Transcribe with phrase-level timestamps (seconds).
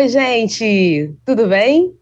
[0.00, 1.94] Oi, gente, tudo bem?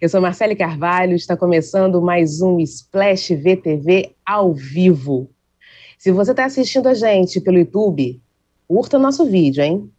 [0.00, 5.28] Eu sou Marcele Carvalho, está começando mais um Splash VTV ao vivo.
[5.98, 8.18] Se você está assistindo a gente pelo YouTube,
[8.66, 9.92] curta nosso vídeo, hein?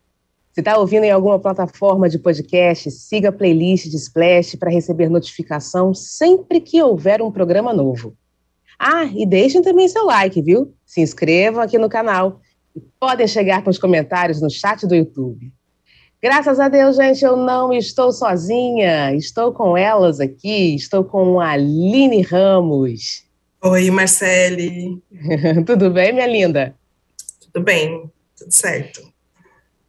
[0.52, 5.08] Se está ouvindo em alguma plataforma de podcast, siga a playlist de Splash para receber
[5.08, 8.18] notificação sempre que houver um programa novo.
[8.80, 10.74] Ah, e deixem também seu like, viu?
[10.84, 12.42] Se inscrevam aqui no canal
[12.76, 15.54] e podem chegar com os comentários no chat do YouTube.
[16.22, 19.16] Graças a Deus, gente, eu não estou sozinha.
[19.16, 20.76] Estou com elas aqui.
[20.76, 23.24] Estou com a Aline Ramos.
[23.64, 25.02] Oi, Marcele.
[25.66, 26.76] tudo bem, minha linda?
[27.40, 29.02] Tudo bem, tudo certo.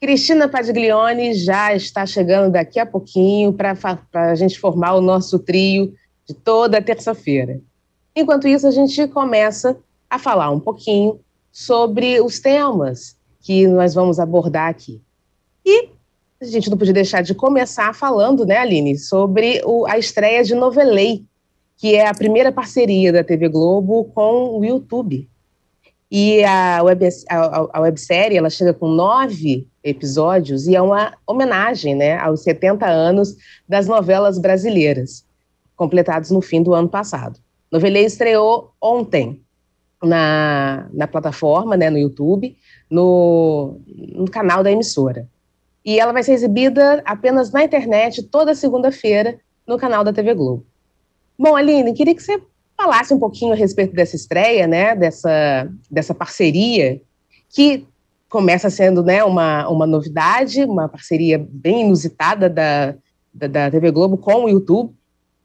[0.01, 3.77] Cristina Padiglione já está chegando daqui a pouquinho para
[4.15, 5.93] a gente formar o nosso trio
[6.29, 7.61] de toda terça-feira.
[8.15, 9.77] Enquanto isso, a gente começa
[10.09, 11.19] a falar um pouquinho
[11.51, 15.03] sobre os temas que nós vamos abordar aqui.
[15.67, 15.91] E
[16.41, 20.55] a gente não podia deixar de começar falando, né, Aline, sobre o, a estreia de
[20.55, 21.25] Novelei,
[21.77, 25.29] que é a primeira parceria da TV Globo com o YouTube.
[26.11, 31.95] E a, web, a, a websérie, ela chega com nove episódios e é uma homenagem
[31.95, 33.37] né, aos 70 anos
[33.69, 35.25] das novelas brasileiras,
[35.77, 37.39] completados no fim do ano passado.
[37.71, 39.41] Novelei estreou ontem
[40.03, 42.57] na, na plataforma, né, no YouTube,
[42.91, 45.29] no, no canal da emissora.
[45.85, 50.67] E ela vai ser exibida apenas na internet toda segunda-feira no canal da TV Globo.
[51.39, 52.41] Bom, Aline, queria que você
[52.77, 57.01] falasse um pouquinho a respeito dessa estreia, né, dessa, dessa parceria,
[57.49, 57.87] que
[58.29, 62.95] começa sendo né, uma, uma novidade, uma parceria bem inusitada da,
[63.33, 64.95] da, da TV Globo com o YouTube,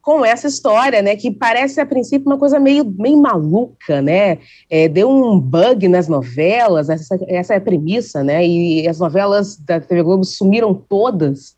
[0.05, 4.37] com essa história, né, que parece a princípio uma coisa meio, meio maluca, né,
[4.69, 9.57] é, deu um bug nas novelas, essa, essa é a premissa, né, e as novelas
[9.57, 11.57] da TV Globo sumiram todas,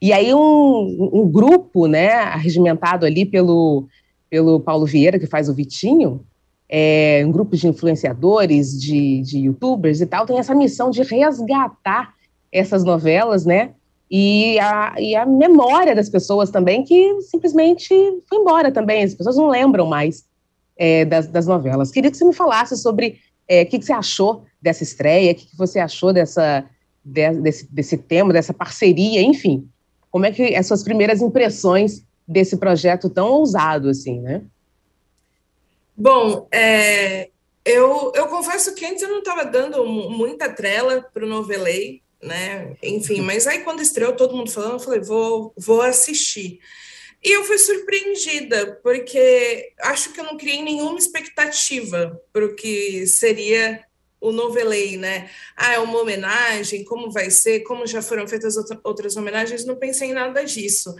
[0.00, 3.88] e aí um, um grupo, né, arregimentado ali pelo,
[4.30, 6.24] pelo Paulo Vieira, que faz o Vitinho,
[6.68, 12.14] é, um grupo de influenciadores, de, de youtubers e tal, tem essa missão de resgatar
[12.52, 13.70] essas novelas, né,
[14.10, 17.88] e a, e a memória das pessoas também, que simplesmente
[18.28, 20.24] foi embora também, as pessoas não lembram mais
[20.76, 21.90] é, das, das, novelas.
[21.90, 25.34] Queria que você me falasse sobre é, o que, que, você achou dessa estreia, o
[25.34, 26.64] que, que você achou dessa,
[27.04, 29.68] de, desse, desse tema, dessa parceria, enfim,
[30.10, 34.42] como é que as suas primeiras impressões desse projeto tão ousado, assim, né?
[35.96, 37.28] Bom, é,
[37.64, 42.76] eu, eu confesso que antes eu não estava dando muita trela para o Novelei, né?
[42.82, 46.60] Enfim, mas aí quando estreou, todo mundo falando, eu falei, vou, vou assistir.
[47.22, 53.06] E eu fui surpreendida, porque acho que eu não criei nenhuma expectativa para o que
[53.06, 53.84] seria
[54.20, 55.30] o Novelei, né?
[55.56, 60.10] Ah, é uma homenagem, como vai ser, como já foram feitas outras homenagens, não pensei
[60.10, 60.94] em nada disso.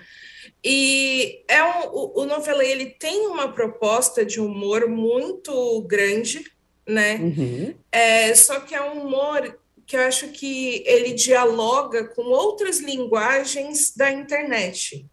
[0.62, 6.44] E é um, o, o Novelei, ele tem uma proposta de humor muito grande,
[6.86, 7.16] né?
[7.16, 7.74] Uhum.
[7.92, 13.96] É, só que é um humor que eu acho que ele dialoga com outras linguagens
[13.96, 15.06] da internet.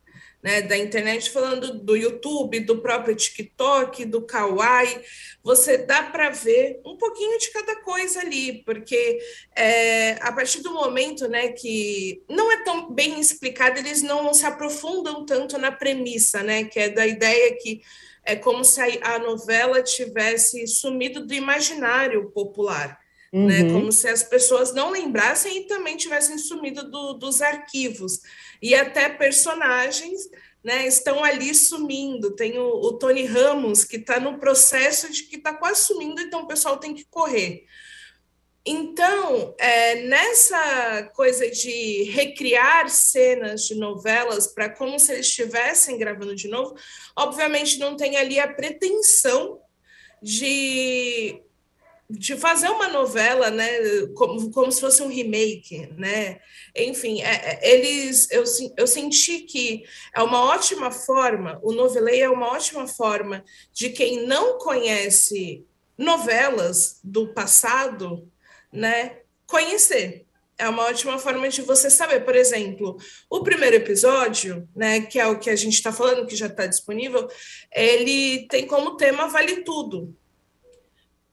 [0.44, 5.02] Né, da internet, falando do YouTube, do próprio TikTok, do Kawaii,
[5.42, 9.18] você dá para ver um pouquinho de cada coisa ali, porque
[9.56, 14.46] é, a partir do momento né, que não é tão bem explicado, eles não se
[14.46, 17.82] aprofundam tanto na premissa, né, que é da ideia que
[18.24, 23.04] é como se a novela tivesse sumido do imaginário popular.
[23.36, 23.48] Né, uhum.
[23.48, 28.22] Né, como se as pessoas não lembrassem e também tivessem sumido do, dos arquivos.
[28.62, 30.22] E até personagens
[30.64, 32.34] né, estão ali sumindo.
[32.34, 36.44] Tem o, o Tony Ramos, que está no processo de que está quase sumindo, então
[36.44, 37.66] o pessoal tem que correr.
[38.66, 46.34] Então, é, nessa coisa de recriar cenas de novelas para como se eles estivessem gravando
[46.34, 46.74] de novo,
[47.18, 49.60] obviamente não tem ali a pretensão
[50.24, 51.44] de
[52.10, 53.68] de fazer uma novela, né,
[54.16, 56.40] como, como se fosse um remake, né?
[56.76, 58.44] Enfim, é, é, eles, eu,
[58.78, 59.84] eu senti que
[60.16, 63.44] é uma ótima forma, o novelei é uma ótima forma
[63.74, 65.66] de quem não conhece
[65.98, 68.30] novelas do passado,
[68.72, 70.26] né, conhecer.
[70.58, 72.98] É uma ótima forma de você saber, por exemplo,
[73.30, 76.66] o primeiro episódio, né, que é o que a gente está falando, que já está
[76.68, 77.28] disponível,
[77.74, 80.16] ele tem como tema Vale Tudo,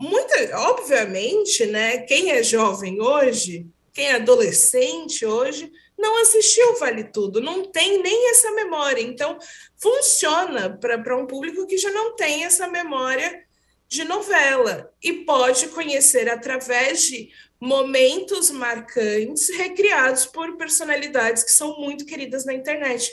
[0.03, 7.41] muita, obviamente, né, quem é jovem hoje, quem é adolescente hoje, não assistiu Vale Tudo,
[7.41, 9.01] não tem nem essa memória.
[9.01, 9.39] Então,
[9.77, 13.45] funciona para um público que já não tem essa memória
[13.87, 22.05] de novela e pode conhecer através de momentos marcantes recriados por personalidades que são muito
[22.05, 23.13] queridas na internet.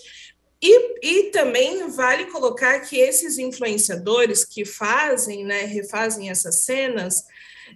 [0.61, 7.23] E, e também vale colocar que esses influenciadores que fazem, né, refazem essas cenas,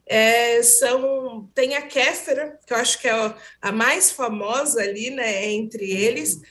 [0.06, 5.46] é, são tem a Kéfera, que eu acho que é a mais famosa ali, né,
[5.52, 6.42] entre eles,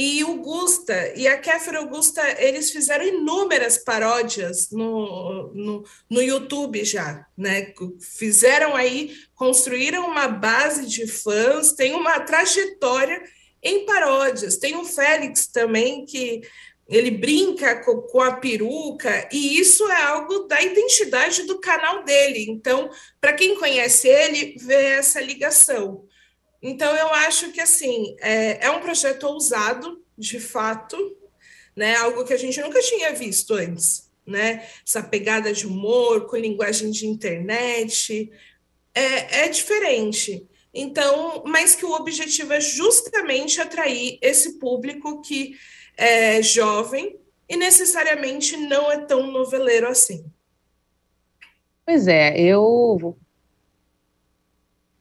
[0.00, 5.84] e o Gusta, e a Kéfera e o Gusta, eles fizeram inúmeras paródias no, no,
[6.08, 7.74] no YouTube já, né?
[7.98, 13.20] Fizeram aí, construíram uma base de fãs, tem uma trajetória
[13.62, 14.56] em paródias.
[14.56, 16.42] Tem o Félix também, que
[16.88, 22.46] ele brinca com, a peruca, e isso é algo da identidade do canal dele.
[22.48, 22.90] Então,
[23.20, 26.06] para quem conhece ele, vê essa ligação.
[26.62, 30.96] Então, eu acho que assim é, é um projeto ousado, de fato,
[31.76, 31.94] né?
[31.96, 34.66] Algo que a gente nunca tinha visto antes, né?
[34.84, 38.32] Essa pegada de humor com linguagem de internet
[38.94, 40.47] é, é diferente.
[40.72, 45.56] Então, mas que o objetivo é justamente atrair esse público que
[45.96, 47.16] é jovem
[47.48, 50.24] e necessariamente não é tão noveleiro assim.
[51.84, 53.16] Pois é, eu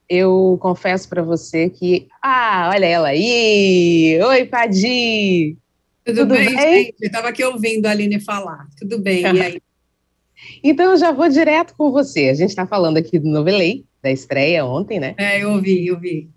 [0.10, 2.08] eu confesso para você que.
[2.22, 4.18] Ah, olha ela aí!
[4.22, 5.58] Oi, Padi!
[6.06, 6.86] Tudo, Tudo bem, bem?
[6.86, 6.96] gente?
[7.02, 8.68] Eu estava aqui ouvindo a Aline falar.
[8.80, 9.62] Tudo bem, e aí?
[10.64, 12.30] então, eu já vou direto com você.
[12.30, 15.14] A gente está falando aqui do Novelei, da estreia ontem, né?
[15.18, 16.30] É, eu ouvi, eu vi.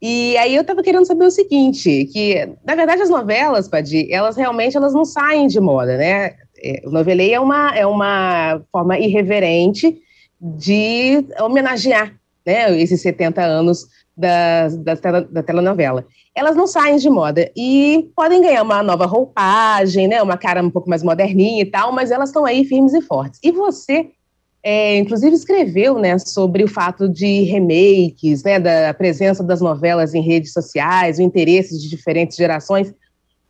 [0.00, 4.36] E aí eu estava querendo saber o seguinte, que, na verdade, as novelas, Padi, elas
[4.36, 6.34] realmente elas não saem de moda, né?
[6.62, 9.98] É, o Novelei é uma, é uma forma irreverente
[10.40, 12.14] de homenagear
[12.44, 13.86] né, esses 70 anos
[14.16, 16.06] da, da, da telenovela.
[16.34, 20.70] Elas não saem de moda e podem ganhar uma nova roupagem, né, uma cara um
[20.70, 23.40] pouco mais moderninha e tal, mas elas estão aí firmes e fortes.
[23.42, 24.10] E você,
[24.68, 30.20] é, inclusive, escreveu né, sobre o fato de remakes, né, da presença das novelas em
[30.20, 32.92] redes sociais, o interesse de diferentes gerações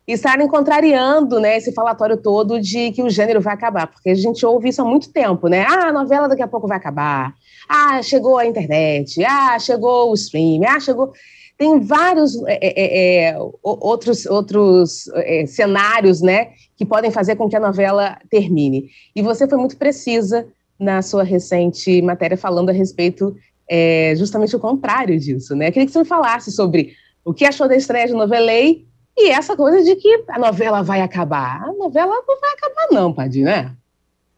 [0.06, 4.44] estarem contrariando né, esse falatório todo de que o gênero vai acabar, porque a gente
[4.44, 5.64] ouve isso há muito tempo, né?
[5.66, 7.32] Ah, a novela daqui a pouco vai acabar.
[7.66, 9.24] Ah, chegou a internet.
[9.24, 10.60] Ah, chegou o stream.
[10.68, 11.12] Ah, chegou.
[11.56, 17.56] Tem vários é, é, é, outros, outros é, cenários né, que podem fazer com que
[17.56, 18.90] a novela termine.
[19.14, 20.46] E você foi muito precisa
[20.78, 23.36] na sua recente matéria falando a respeito
[23.68, 25.54] é, justamente o contrário disso.
[25.54, 25.70] Né?
[25.70, 26.94] Queria que você me falasse sobre
[27.24, 28.86] o que achou da estreia de Novelei
[29.16, 31.62] e essa coisa de que a novela vai acabar.
[31.62, 33.74] A novela não vai acabar, não, Padir, né?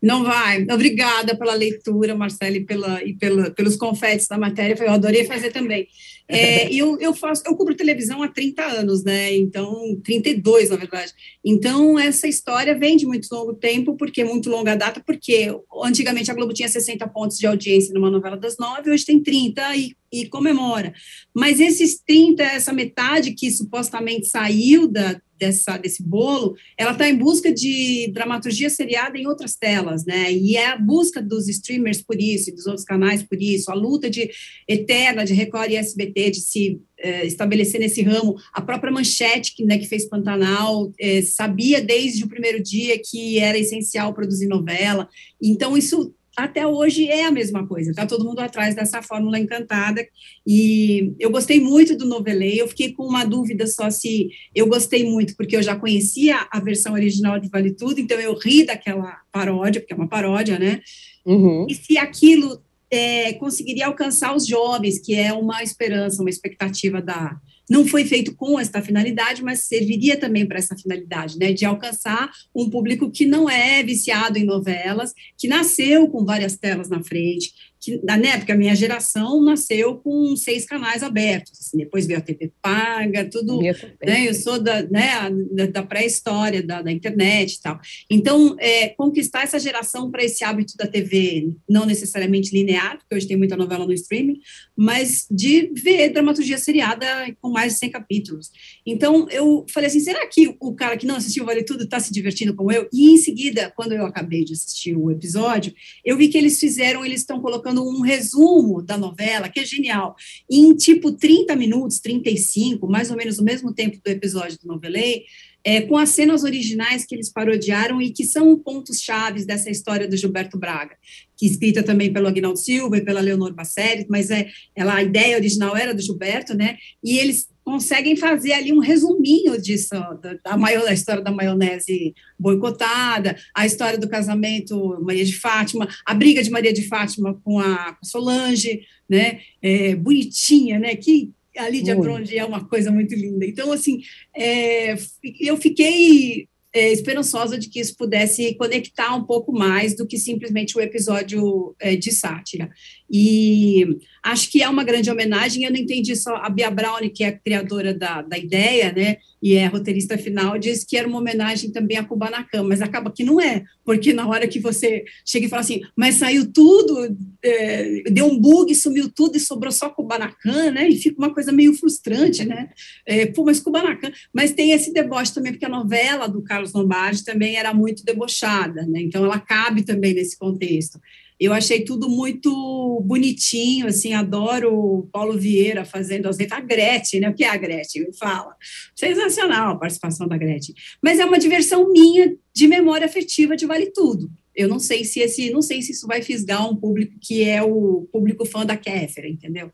[0.01, 0.65] Não vai.
[0.71, 4.77] Obrigada pela leitura, Marcela, e, pela, e pela, pelos confetes da matéria.
[4.81, 5.89] Eu adorei fazer também.
[6.29, 9.35] É, eu, eu faço, eu cubro televisão há 30 anos, né?
[9.35, 11.15] Então, 32, na verdade.
[11.43, 15.51] Então, essa história vem de muito longo tempo, porque muito longa data, porque
[15.83, 19.77] antigamente a Globo tinha 60 pontos de audiência numa novela das nove, hoje tem 30
[19.77, 20.93] e, e comemora.
[21.35, 27.17] Mas esses 30, essa metade que supostamente saiu da, dessa, desse bolo, ela está em
[27.17, 30.33] busca de dramaturgia seriada em outras telas, né?
[30.33, 33.75] E é a busca dos streamers por isso, e dos outros canais por isso, a
[33.75, 34.31] luta de
[34.67, 38.37] eterna de Record e SBT de se é, estabelecer nesse ramo.
[38.53, 43.39] A própria Manchete, que, né, que fez Pantanal, é, sabia desde o primeiro dia que
[43.39, 45.09] era essencial produzir novela.
[45.41, 50.07] Então, isso até hoje é a mesma coisa, está todo mundo atrás dessa fórmula encantada,
[50.47, 55.03] e eu gostei muito do Novelei, eu fiquei com uma dúvida só se eu gostei
[55.03, 59.19] muito, porque eu já conhecia a versão original de Vale Tudo, então eu ri daquela
[59.33, 60.81] paródia, porque é uma paródia, né,
[61.27, 61.67] uhum.
[61.69, 67.39] e se aquilo é, conseguiria alcançar os jovens, que é uma esperança, uma expectativa da,
[67.69, 72.31] não foi feito com esta finalidade, mas serviria também para essa finalidade, né, de alcançar
[72.55, 77.53] um público que não é viciado em novelas, que nasceu com várias telas na frente,
[77.81, 82.23] que na época a minha geração nasceu com seis canais abertos, assim, depois veio a
[82.23, 85.31] TV paga, tudo, né, eu sou da, né,
[85.73, 87.81] da pré-história da, da, internet e tal.
[88.11, 93.29] Então, é, conquistar essa geração para esse hábito da TV, não necessariamente linear, porque hoje
[93.29, 94.41] tem muita novela no streaming,
[94.77, 97.07] mas de ver dramaturgia seriada
[97.41, 98.51] com mais de 100 capítulos.
[98.87, 102.13] Então, eu falei assim, será que o cara que não assistiu Vale Tudo está se
[102.13, 102.89] divertindo como eu?
[102.93, 105.73] E em seguida, quando eu acabei de assistir o episódio,
[106.05, 109.65] eu vi que eles fizeram, eles estão colocando colocando um resumo da novela, que é
[109.65, 110.17] genial,
[110.51, 115.25] em tipo 30 minutos, 35, mais ou menos o mesmo tempo do episódio do Novelei,
[115.65, 120.09] é, com as cenas originais que eles parodiaram e que são pontos chaves dessa história
[120.09, 120.97] do Gilberto Braga,
[121.37, 125.03] que é escrita também pelo Agnaldo Silva e pela Leonor Basseri, mas é, ela, a
[125.03, 126.79] ideia original era do Gilberto, né?
[127.05, 132.15] E eles conseguem fazer ali um resuminho disso, da, da, maior, da história da maionese
[132.39, 137.61] boicotada, a história do casamento Maria de Fátima, a briga de Maria de Fátima com
[137.61, 139.41] a, com a Solange, né?
[139.61, 140.97] É, bonitinha, né?
[140.97, 143.45] Que a Lídia Bronde é uma coisa muito linda.
[143.45, 144.01] Então, assim,
[144.35, 144.97] é,
[145.39, 150.77] eu fiquei é, esperançosa de que isso pudesse conectar um pouco mais do que simplesmente
[150.77, 152.71] o episódio é, de sátira.
[153.11, 155.65] E acho que é uma grande homenagem.
[155.65, 159.17] Eu não entendi só a Bia Brown, que é a criadora da, da ideia, né?
[159.41, 163.23] E é roteirista final, diz que era uma homenagem também a Kubanacan, mas acaba que
[163.23, 168.03] não é, porque na hora que você chega e fala assim, mas saiu tudo, é,
[168.11, 170.89] deu um bug, sumiu tudo e sobrou só Kubanacan, né?
[170.89, 172.69] E fica uma coisa meio frustrante, né?
[173.07, 174.11] É, pô, mas Kubanacan.
[174.33, 178.85] Mas tem esse deboche também, porque a novela do Carlos Lombardi também era muito debochada,
[178.87, 179.01] né?
[179.01, 181.01] Então ela cabe também nesse contexto.
[181.41, 186.59] Eu achei tudo muito bonitinho, assim, adoro o Paulo Vieira fazendo as letras.
[186.59, 187.29] A Gretchen, né?
[187.29, 188.03] O que é a Gretchen?
[188.03, 188.57] Me fala.
[188.97, 190.75] Sensacional a participação da Gretchen.
[191.03, 194.31] Mas é uma diversão minha de memória afetiva de Vale Tudo.
[194.55, 197.63] Eu não sei se esse, não sei se isso vai fisgar um público que é
[197.63, 199.71] o público fã da Kéfera, entendeu?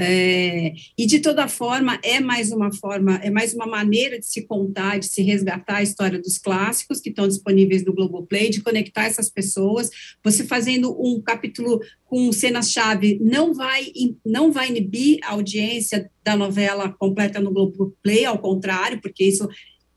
[0.00, 4.46] É, e de toda forma é mais uma forma, é mais uma maneira de se
[4.46, 9.06] contar, de se resgatar a história dos clássicos que estão disponíveis no Globoplay, de conectar
[9.06, 9.90] essas pessoas.
[10.22, 13.88] Você fazendo um capítulo com cenas-chave não vai
[14.24, 19.48] não vai inibir a audiência da novela completa no Globoplay, ao contrário, porque isso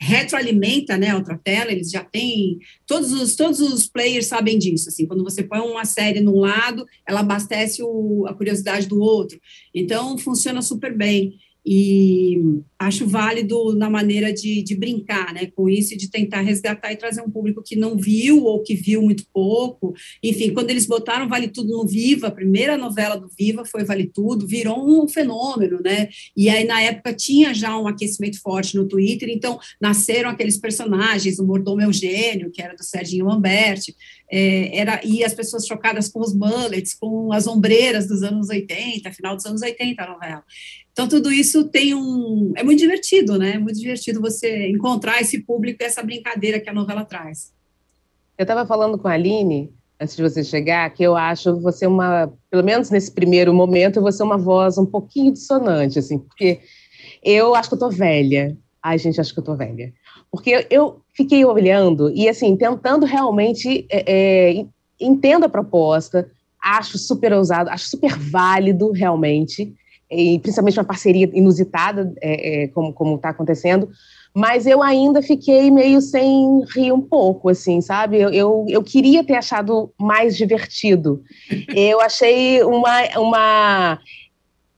[0.03, 5.05] retroalimenta, né, outra tela, eles já têm, todos os, todos os players sabem disso, assim,
[5.05, 9.39] quando você põe uma série num lado, ela abastece o, a curiosidade do outro,
[9.71, 12.41] então funciona super bem, e
[12.79, 16.97] acho válido na maneira de, de brincar né, com isso e de tentar resgatar e
[16.97, 19.93] trazer um público que não viu ou que viu muito pouco.
[20.23, 24.07] Enfim, quando eles botaram Vale Tudo no Viva, a primeira novela do Viva foi Vale
[24.07, 26.09] Tudo, virou um fenômeno, né?
[26.35, 31.37] E aí, na época, tinha já um aquecimento forte no Twitter, então nasceram aqueles personagens,
[31.37, 33.95] o Mordomo Eugênio, que era do Serginho Lamberti,
[34.31, 39.11] é, era, e as pessoas chocadas com os mullets, com as ombreiras dos anos 80,
[39.11, 40.43] final dos anos 80 a novela.
[40.91, 42.51] Então, tudo isso tem um.
[42.55, 43.53] É muito divertido, né?
[43.53, 47.53] É muito divertido você encontrar esse público e essa brincadeira que a novela traz.
[48.37, 52.31] Eu estava falando com a Aline, antes de você chegar, que eu acho você uma.
[52.49, 56.59] Pelo menos nesse primeiro momento, você uma voz um pouquinho dissonante, assim, porque
[57.23, 58.57] eu acho que eu tô velha.
[58.83, 59.93] Ai, gente, acho que eu tô velha.
[60.29, 63.85] Porque eu fiquei olhando e, assim, tentando realmente.
[63.89, 64.03] É,
[64.59, 64.65] é,
[64.99, 66.29] entendo a proposta,
[66.61, 69.73] acho super ousado, acho super válido, realmente
[70.11, 73.89] e principalmente uma parceria inusitada, é, é, como está acontecendo,
[74.33, 78.19] mas eu ainda fiquei meio sem rir um pouco, assim, sabe?
[78.19, 81.21] Eu, eu, eu queria ter achado mais divertido.
[81.75, 83.99] Eu achei uma, uma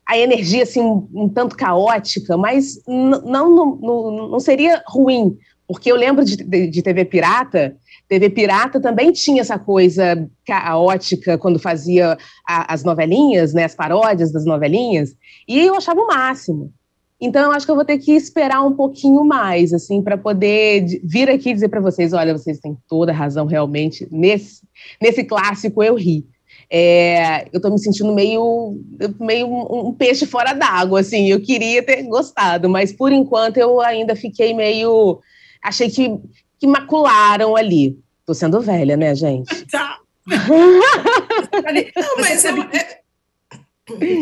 [0.06, 5.38] a energia assim um, tanto caótica, mas não, não, não, não seria ruim,
[5.68, 7.78] porque eu lembro de, de, de TV Pirata
[8.14, 12.18] TV Pirata também tinha essa coisa caótica quando fazia
[12.48, 15.16] a, as novelinhas, né, as paródias das novelinhas,
[15.48, 16.72] e eu achava o máximo.
[17.20, 20.86] Então, eu acho que eu vou ter que esperar um pouquinho mais, assim, para poder
[21.04, 24.62] vir aqui e dizer para vocês: olha, vocês têm toda a razão, realmente, nesse,
[25.02, 26.26] nesse clássico eu ri.
[26.70, 28.78] É, eu estou me sentindo meio,
[29.20, 34.16] meio um, peixe fora d'água, assim, eu queria ter gostado, mas por enquanto eu ainda
[34.16, 35.20] fiquei meio.
[35.64, 36.20] Achei que
[36.64, 38.00] que macularam ali.
[38.26, 39.66] Tô sendo velha, né, gente?
[39.70, 40.00] Tá.
[40.26, 43.02] não, mas eu, é...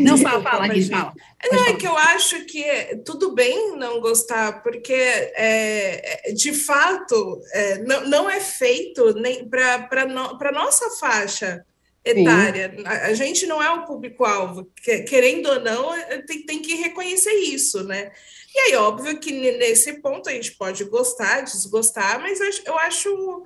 [0.02, 1.14] Não, fala, fala, aqui, fala.
[1.52, 2.64] Não, é que eu acho que
[3.06, 9.48] tudo bem não gostar, porque é, é, de fato é, não, não é feito nem
[9.48, 11.64] para no, nossa faixa
[12.04, 12.76] etária.
[12.86, 16.76] A, a, gente não é o público-alvo, que, querendo ou não, é, tem, tem que
[16.76, 18.12] reconhecer isso, né?
[18.54, 23.44] E aí, óbvio que nesse ponto a gente pode gostar, desgostar, mas eu acho.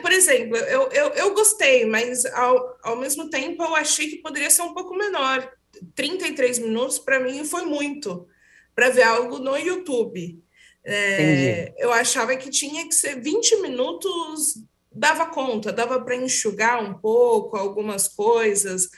[0.00, 4.50] Por exemplo, eu, eu, eu gostei, mas ao, ao mesmo tempo eu achei que poderia
[4.50, 5.50] ser um pouco menor.
[5.94, 8.26] 33 minutos, para mim, foi muito
[8.74, 10.40] para ver algo no YouTube.
[10.84, 14.54] É, eu achava que tinha que ser 20 minutos,
[14.98, 18.88] dava conta, dava para enxugar um pouco algumas coisas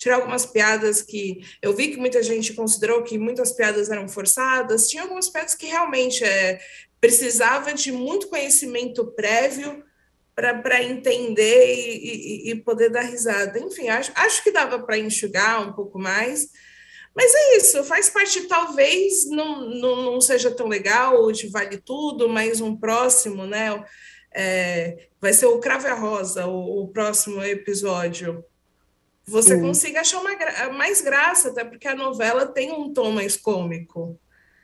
[0.00, 4.88] tirar algumas piadas que eu vi que muita gente considerou que muitas piadas eram forçadas,
[4.88, 6.58] tinha algumas piadas que realmente é,
[6.98, 9.84] precisava de muito conhecimento prévio
[10.34, 13.58] para entender e, e, e, poder dar risada.
[13.58, 16.48] Enfim, acho, acho que dava para enxugar um pouco mais.
[17.14, 22.26] Mas é isso, faz parte, talvez não, não, não seja tão legal, hoje vale tudo,
[22.26, 23.84] mas um próximo, né?
[24.32, 28.44] É, vai ser o Crave a Rosa, o, o próximo episódio
[29.30, 30.30] você consiga achar uma,
[30.76, 34.18] mais graça, até porque a novela tem um tom mais cômico.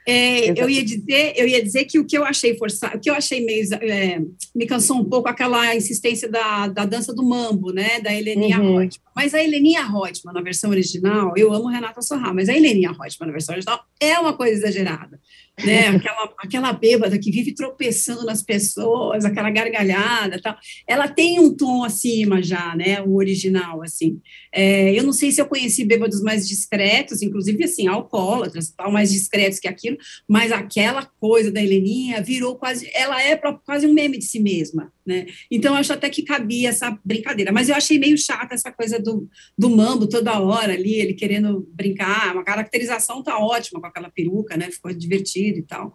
[0.09, 3.11] É, eu ia dizer, eu ia dizer que o que eu achei forçado, o que
[3.11, 4.21] eu achei meio é,
[4.55, 8.79] me cansou um pouco aquela insistência da, da dança do mambo, né, da Heleninha uhum.
[8.79, 9.11] Reutemann.
[9.17, 13.27] Mas a Heleninha Reutemann na versão original, eu amo Renata Sorra, mas a Heleninha Reutemann
[13.27, 15.21] na versão original é uma coisa exagerada
[15.65, 15.89] né?
[15.89, 20.57] Aquela, aquela bêbada que vive tropeçando nas pessoas, aquela gargalhada, tal.
[20.87, 23.01] Ela tem um tom acima já, né?
[23.01, 24.21] O original, assim.
[24.53, 29.13] É, eu não sei se eu conheci bêbados mais discretos, inclusive assim, alcoólatras, tal, mais
[29.13, 29.97] discretos que aquilo,
[30.29, 34.93] mas aquela coisa da Heleninha virou quase, ela é quase um meme de si mesma,
[35.07, 35.27] né?
[35.51, 38.99] Então eu acho até que cabia essa brincadeira, mas eu achei meio chata essa coisa
[38.99, 44.11] do, do mambo toda hora ali, ele querendo brincar, uma caracterização tá ótima com aquela
[44.11, 44.71] peruca, né?
[44.71, 45.95] Ficou divertido e tal.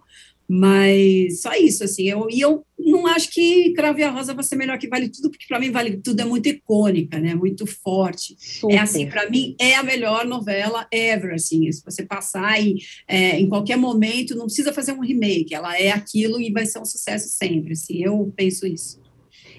[0.53, 4.57] Mas só isso, assim, eu, e eu não acho que Crave a Rosa vai ser
[4.57, 7.33] melhor que Vale Tudo, porque para mim Vale Tudo é muito icônica, né?
[7.33, 8.35] Muito forte.
[8.37, 8.75] Super.
[8.75, 11.71] É assim, para mim é a melhor novela ever, assim.
[11.71, 12.75] Se você passar e,
[13.07, 16.79] é, em qualquer momento, não precisa fazer um remake, ela é aquilo e vai ser
[16.79, 18.03] um sucesso sempre, assim.
[18.03, 18.99] Eu penso isso.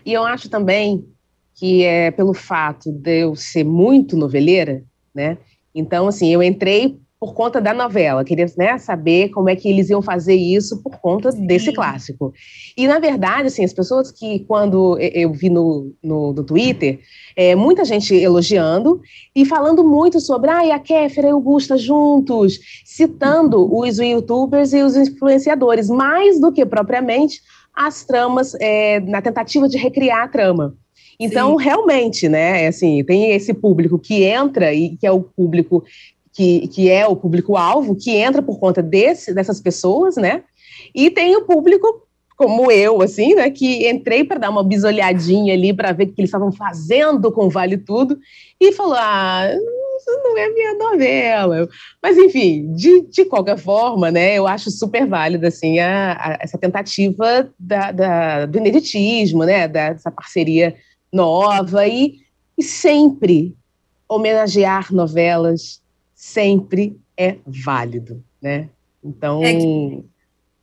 [0.05, 1.07] E eu acho também
[1.55, 4.85] que é pelo fato de eu ser muito noveleira,
[5.15, 5.39] né?
[5.75, 9.89] Então, assim, eu entrei por conta da novela, queria né, saber como é que eles
[9.89, 11.47] iam fazer isso por conta Sim.
[11.47, 12.35] desse clássico.
[12.77, 16.99] E, na verdade, assim, as pessoas que, quando eu vi no, no, no Twitter,
[17.37, 19.01] é, muita gente elogiando
[19.37, 24.83] e falando muito sobre ah, a Kéfera e o Gusta juntos, citando os youtubers e
[24.83, 27.41] os influenciadores, mais do que propriamente
[27.73, 30.75] as tramas, é, na tentativa de recriar a trama.
[31.21, 31.65] Então, Sim.
[31.65, 35.85] realmente, né, assim, tem esse público que entra e que é o público
[36.33, 40.43] que, que é o público-alvo, que entra por conta desse, dessas pessoas, né?
[40.95, 45.73] E tem o público como eu, assim, né, que entrei para dar uma bisolhadinha ali
[45.73, 48.19] para ver o que eles estavam fazendo com Vale Tudo
[48.61, 49.49] e falou: ah,
[49.97, 51.69] isso não é minha novela.
[52.03, 56.59] Mas, enfim, de, de qualquer forma, né, eu acho super válida, assim, a, a, essa
[56.59, 60.75] tentativa da, da, do ineditismo, né, dessa parceria
[61.13, 62.17] nova e,
[62.59, 63.55] e sempre
[64.09, 65.82] homenagear novelas,
[66.23, 68.69] sempre é válido, né?
[69.03, 69.43] Então.
[69.43, 70.05] É que,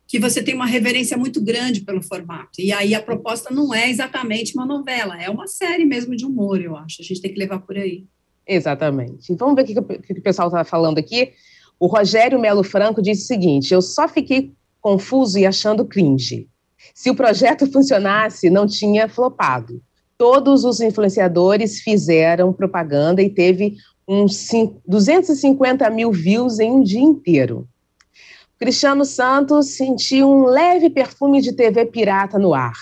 [0.08, 2.58] que, você tem uma reverência muito grande pelo formato.
[2.58, 6.62] E aí a proposta não é exatamente uma novela, é uma série mesmo de humor,
[6.62, 7.02] eu acho.
[7.02, 8.06] A gente tem que levar por aí.
[8.46, 9.30] Exatamente.
[9.30, 11.34] Então, vamos ver o que, que o pessoal está falando aqui.
[11.78, 16.48] O Rogério Melo Franco disse o seguinte: eu só fiquei confuso e achando cringe.
[16.94, 19.82] Se o projeto funcionasse, não tinha flopado.
[20.16, 23.76] Todos os influenciadores fizeram propaganda e teve
[24.10, 24.48] uns
[24.88, 27.68] 250 mil views em um dia inteiro.
[28.58, 32.74] Cristiano Santos sentiu um leve perfume de TV pirata no ar.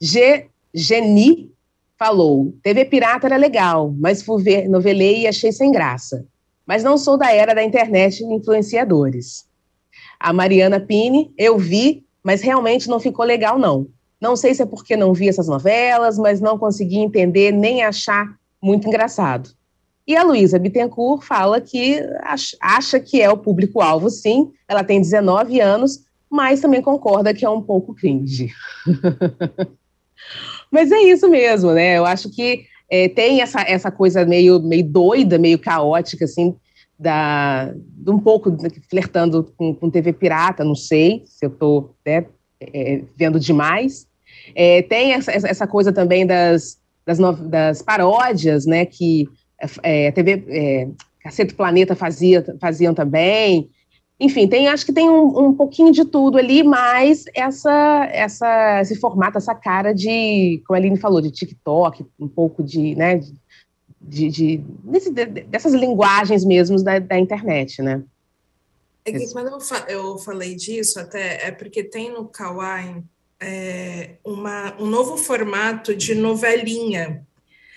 [0.00, 0.46] G.
[0.72, 1.50] Geni
[1.98, 4.24] falou: TV pirata era legal, mas
[4.68, 6.24] novelei e achei sem graça.
[6.64, 9.44] Mas não sou da era da internet e influenciadores.
[10.20, 13.88] A Mariana Pini, eu vi, mas realmente não ficou legal, não.
[14.20, 18.36] Não sei se é porque não vi essas novelas, mas não consegui entender nem achar
[18.62, 19.50] muito engraçado.
[20.06, 22.00] E a Luísa Bittencourt fala que
[22.60, 24.52] acha que é o público-alvo, sim.
[24.68, 28.50] Ela tem 19 anos, mas também concorda que é um pouco cringe.
[30.70, 31.98] mas é isso mesmo, né?
[31.98, 36.54] Eu acho que é, tem essa, essa coisa meio, meio doida, meio caótica, assim,
[36.98, 38.56] da, de um pouco
[38.88, 42.26] flertando com, com TV pirata, não sei se eu estou né,
[42.60, 44.06] é, vendo demais.
[44.54, 49.28] É, tem essa, essa coisa também das, das, no, das paródias, né, que
[49.82, 50.88] é, TV é,
[51.22, 53.70] Cacete Planeta fazia, faziam também.
[54.18, 58.96] Enfim, tem, acho que tem um, um pouquinho de tudo ali, mas essa, essa, esse
[58.98, 63.20] formato, essa cara de, como a Aline falou, de TikTok, um pouco de, né,
[64.00, 68.02] de, de, desse, dessas linguagens mesmo da, da internet, né?
[69.04, 73.04] É que quando eu, fa eu falei disso, até é porque tem no Kawaii
[73.38, 77.24] é, uma, um novo formato de novelinha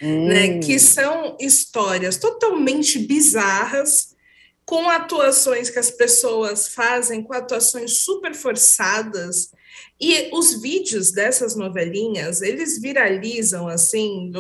[0.02, 0.28] hum.
[0.28, 4.16] né, que são histórias totalmente bizarras,
[4.66, 9.52] com atuações que as pessoas fazem, com atuações super forçadas,
[10.00, 14.32] e os vídeos dessas novelinhas, eles viralizam assim,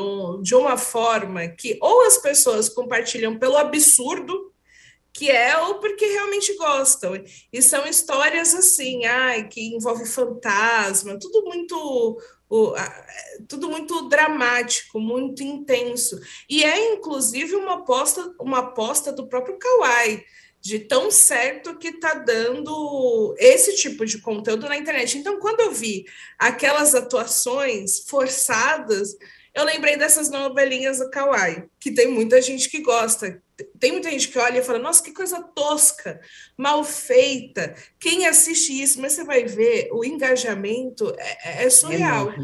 [0.41, 4.49] de uma forma que ou as pessoas compartilham pelo absurdo
[5.11, 7.21] que é ou porque realmente gostam.
[7.51, 12.17] E são histórias assim, ai, que envolve fantasma, tudo muito
[12.49, 13.05] o, a,
[13.47, 16.19] tudo muito dramático, muito intenso.
[16.49, 20.23] E é, inclusive, uma aposta, uma aposta do próprio Kawai,
[20.61, 25.17] de tão certo que está dando esse tipo de conteúdo na internet.
[25.17, 26.05] Então, quando eu vi
[26.37, 29.15] aquelas atuações forçadas,
[29.53, 33.41] eu lembrei dessas novelinhas do Kawaii, que tem muita gente que gosta.
[33.79, 36.21] Tem muita gente que olha e fala, nossa, que coisa tosca,
[36.57, 37.75] mal feita.
[37.99, 42.31] Quem assiste isso, mas você vai ver, o engajamento é, é surreal.
[42.31, 42.35] É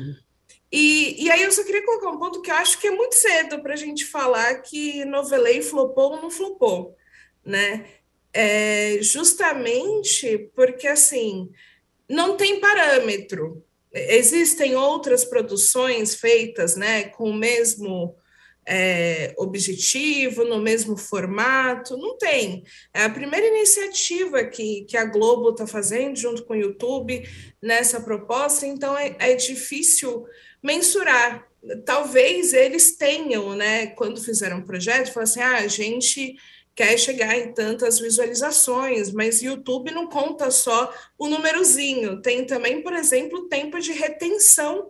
[0.72, 3.16] e, e aí eu só queria colocar um ponto que eu acho que é muito
[3.16, 6.96] cedo para a gente falar que novelei flopou ou não flopou,
[7.46, 7.86] né?
[8.34, 11.50] É justamente porque, assim,
[12.10, 13.65] não tem parâmetro.
[13.96, 18.16] Existem outras produções feitas né, com o mesmo
[18.68, 22.64] é, objetivo, no mesmo formato, não tem.
[22.94, 27.24] É a primeira iniciativa que, que a Globo está fazendo junto com o YouTube
[27.62, 30.26] nessa proposta, então é, é difícil
[30.62, 31.48] mensurar.
[31.86, 36.36] Talvez eles tenham, né, quando fizeram o projeto, falaram assim: ah, a gente
[36.76, 42.94] quer chegar em tantas visualizações, mas YouTube não conta só o númerozinho, tem também, por
[42.94, 44.90] exemplo, o tempo de retenção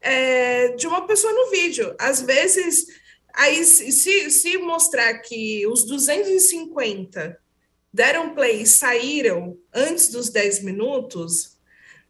[0.00, 1.94] é, de uma pessoa no vídeo.
[1.98, 2.86] Às vezes,
[3.32, 7.40] aí se, se mostrar que os 250
[7.92, 11.51] deram play e saíram antes dos 10 minutos,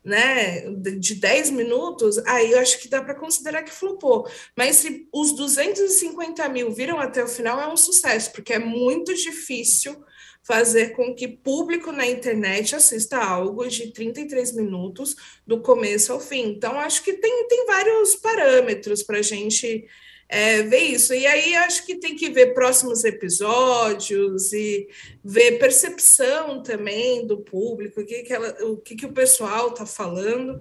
[0.04, 0.62] né,
[0.98, 4.28] de 10 minutos, aí eu acho que dá para considerar que flopou.
[4.56, 9.14] Mas se os 250 mil viram até o final, é um sucesso, porque é muito
[9.14, 10.04] difícil
[10.42, 15.14] fazer com que público na internet assista algo de 33 minutos
[15.46, 16.48] do começo ao fim.
[16.48, 19.86] Então, acho que tem, tem vários parâmetros para a gente
[20.32, 21.12] é, ver isso.
[21.12, 24.88] E aí acho que tem que ver próximos episódios e
[25.22, 29.84] ver percepção também do público, o que, que, ela, o, que, que o pessoal está
[29.84, 30.58] falando.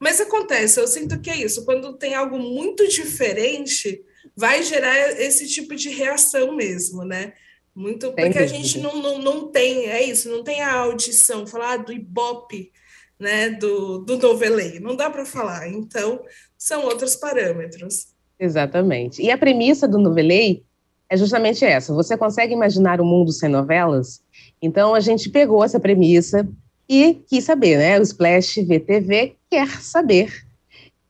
[0.00, 4.02] Mas acontece, eu sinto que é isso, quando tem algo muito diferente,
[4.34, 7.34] vai gerar esse tipo de reação mesmo, né?
[7.74, 11.76] Muito, porque a gente não, não, não tem, é isso, não tem a audição, falar
[11.76, 12.72] do Ibope,
[13.18, 16.24] né, do, do novelei, não dá para falar, então
[16.56, 18.18] são outros parâmetros.
[18.40, 19.20] Exatamente.
[19.20, 20.64] E a premissa do Novelei
[21.10, 21.92] é justamente essa.
[21.92, 24.22] Você consegue imaginar o um mundo sem novelas?
[24.62, 26.48] Então a gente pegou essa premissa
[26.88, 27.98] e quis saber, né?
[27.98, 30.32] O Splash VTV quer saber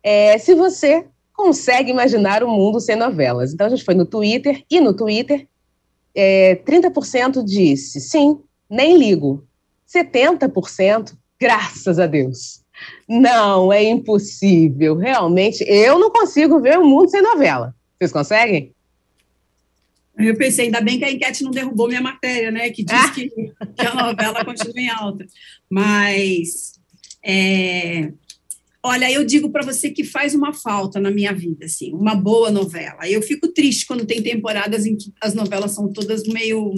[0.03, 3.53] é, se você consegue imaginar um mundo sem novelas.
[3.53, 5.47] Então a gente foi no Twitter e no Twitter
[6.15, 9.47] é, 30% disse sim, nem ligo.
[9.89, 12.63] 70%, graças a Deus.
[13.09, 14.97] Não, é impossível.
[14.97, 17.75] Realmente, eu não consigo ver o mundo sem novela.
[17.99, 18.73] Vocês conseguem?
[20.19, 22.71] Eu pensei, ainda bem que a enquete não derrubou minha matéria, né?
[22.71, 23.11] Que diz ah.
[23.15, 25.27] que, que, a novela continua em alta.
[25.69, 26.75] Mas,
[27.25, 28.13] é,
[28.83, 32.51] olha, eu digo para você que faz uma falta na minha vida, assim, uma boa
[32.51, 33.09] novela.
[33.09, 36.75] Eu fico triste quando tem temporadas em que as novelas são todas meio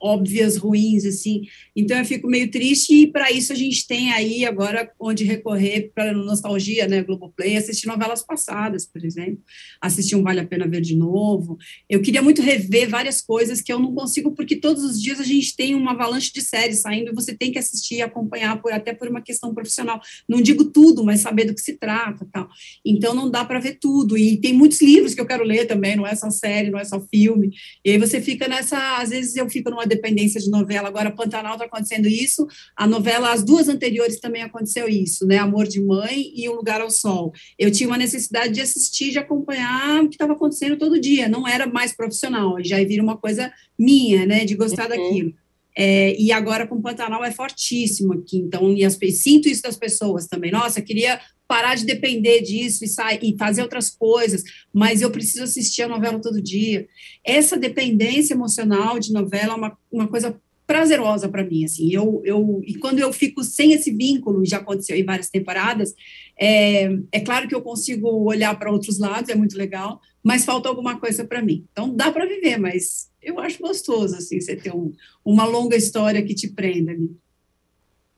[0.00, 1.42] óbvias, ruins, assim.
[1.74, 5.90] Então eu fico meio triste e para isso a gente tem aí agora onde recorrer
[5.94, 9.42] para nostalgia, né, Globoplay, assistir novelas passadas, por exemplo,
[9.80, 11.58] assistir um Vale a Pena Ver de novo.
[11.88, 15.24] Eu queria muito rever várias coisas que eu não consigo porque todos os dias a
[15.24, 18.92] gente tem uma avalanche de séries saindo e você tem que assistir acompanhar por até
[18.92, 20.00] por uma questão profissional.
[20.28, 22.48] Não digo tudo, mas saber do que se trata, tal.
[22.84, 25.96] Então não dá para ver tudo e tem muitos livros que eu quero ler também,
[25.96, 27.50] não é só série, não é só filme.
[27.84, 30.88] E aí você fica nessa, às vezes eu fico numa dependência de novela.
[30.88, 32.46] Agora, Pantanal está acontecendo isso.
[32.76, 35.38] A novela, as duas anteriores também aconteceu isso, né?
[35.38, 37.32] Amor de Mãe e Um Lugar ao Sol.
[37.58, 41.28] Eu tinha uma necessidade de assistir, de acompanhar o que estava acontecendo todo dia.
[41.28, 44.44] Não era mais profissional, já vira uma coisa minha, né?
[44.44, 44.96] De gostar uhum.
[44.96, 45.34] daquilo.
[45.78, 49.76] É, e agora com o Pantanal é fortíssimo aqui, então, e as, sinto isso das
[49.76, 50.50] pessoas também.
[50.50, 55.44] Nossa, queria parar de depender disso e, sair, e fazer outras coisas, mas eu preciso
[55.44, 56.86] assistir a novela todo dia.
[57.24, 62.60] Essa dependência emocional de novela é uma, uma coisa prazerosa para mim, assim, eu, eu,
[62.66, 65.94] e quando eu fico sem esse vínculo, já aconteceu em várias temporadas,
[66.36, 70.68] é, é claro que eu consigo olhar para outros lados, é muito legal, mas falta
[70.68, 74.74] alguma coisa para mim, então dá para viver, mas eu acho gostoso, assim, você ter
[74.74, 74.92] um,
[75.24, 77.10] uma longa história que te prenda ali.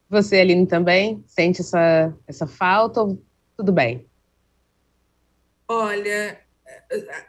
[0.09, 3.23] Você, Aline, também sente essa, essa falta ou
[3.57, 4.07] tudo bem?
[5.66, 6.40] Olha,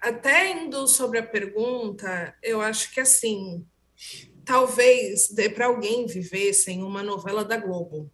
[0.02, 3.66] até indo sobre a pergunta, eu acho que assim,
[4.46, 8.10] talvez dê para alguém viver sem uma novela da Globo.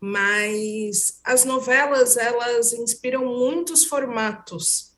[0.00, 4.91] Mas as novelas, elas inspiram muitos formatos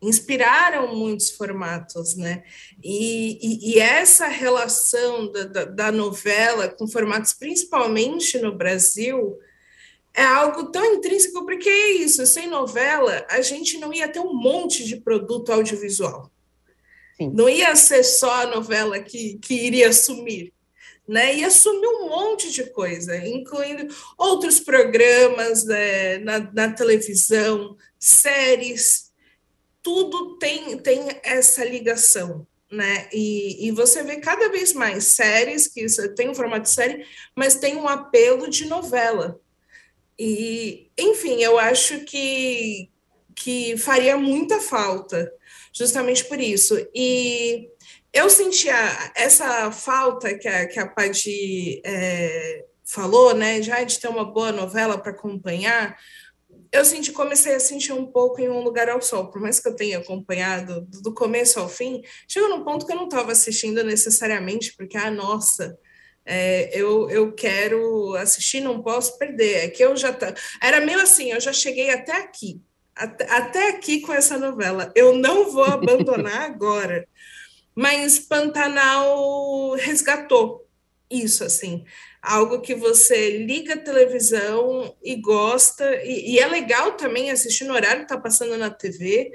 [0.00, 2.44] inspiraram muitos formatos, né?
[2.82, 9.38] E, e, e essa relação da, da, da, novela com formatos, principalmente no Brasil,
[10.14, 14.34] é algo tão intrínseco, porque é isso, sem novela, a gente não ia ter um
[14.34, 16.30] monte de produto audiovisual.
[17.16, 17.30] Sim.
[17.34, 20.52] Não ia ser só a novela que, que iria sumir.
[21.06, 29.07] Né, e assumir um monte de coisa, incluindo outros programas né, na, na televisão, séries,
[29.82, 33.08] tudo tem, tem essa ligação, né?
[33.12, 37.56] E, e você vê cada vez mais séries que tem um formato de série, mas
[37.56, 39.40] tem um apelo de novela.
[40.18, 42.90] E, enfim, eu acho que,
[43.34, 45.32] que faria muita falta,
[45.72, 46.76] justamente por isso.
[46.94, 47.68] E
[48.12, 48.74] eu sentia
[49.14, 54.50] essa falta que a, que a Paty é, falou, né, já de ter uma boa
[54.50, 55.96] novela para acompanhar,
[56.70, 59.68] eu senti, comecei a sentir um pouco em Um Lugar ao Sol, por mais que
[59.68, 63.82] eu tenha acompanhado do começo ao fim, chegou num ponto que eu não estava assistindo
[63.82, 65.78] necessariamente, porque, ah, nossa,
[66.24, 69.64] é, eu, eu quero assistir, não posso perder.
[69.64, 72.60] É que eu já tá, era meio assim, eu já cheguei até aqui,
[72.94, 74.92] até, até aqui com essa novela.
[74.94, 77.08] Eu não vou abandonar agora.
[77.74, 80.66] Mas Pantanal resgatou
[81.10, 81.84] isso, assim
[82.22, 87.74] algo que você liga a televisão e gosta, e, e é legal também assistir no
[87.74, 89.32] horário que está passando na TV.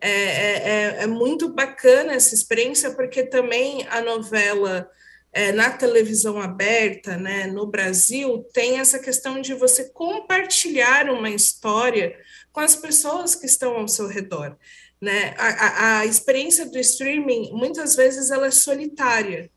[0.00, 0.68] É, é,
[0.98, 4.90] é, é, muito bacana essa experiência, porque também a novela
[5.32, 12.18] é, na televisão aberta, né, no Brasil, tem essa questão de você compartilhar uma história
[12.52, 14.56] com as pessoas que estão ao seu redor.
[15.00, 15.34] Né?
[15.38, 19.50] A, a, a experiência do streaming, muitas vezes, ela é solitária.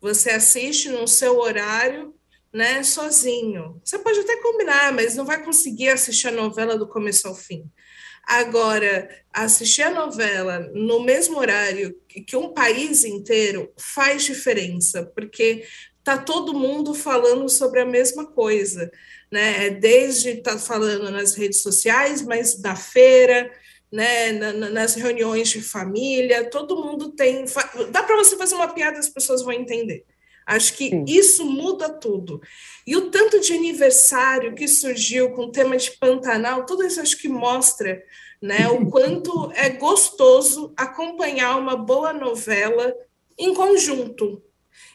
[0.00, 2.14] Você assiste no seu horário,
[2.52, 3.80] né, sozinho.
[3.84, 7.70] Você pode até combinar, mas não vai conseguir assistir a novela do começo ao fim.
[8.26, 15.64] Agora, assistir a novela no mesmo horário que um país inteiro faz diferença, porque
[16.02, 18.90] tá todo mundo falando sobre a mesma coisa,
[19.30, 19.70] né?
[19.70, 23.50] Desde estar tá falando nas redes sociais, mas da feira,
[23.90, 27.44] né, nas reuniões de família, todo mundo tem.
[27.90, 30.04] Dá para você fazer uma piada, as pessoas vão entender.
[30.46, 31.04] Acho que Sim.
[31.08, 32.40] isso muda tudo.
[32.86, 37.18] E o tanto de aniversário que surgiu com o tema de Pantanal, tudo isso acho
[37.18, 38.00] que mostra
[38.40, 42.94] né, o quanto é gostoso acompanhar uma boa novela
[43.36, 44.40] em conjunto.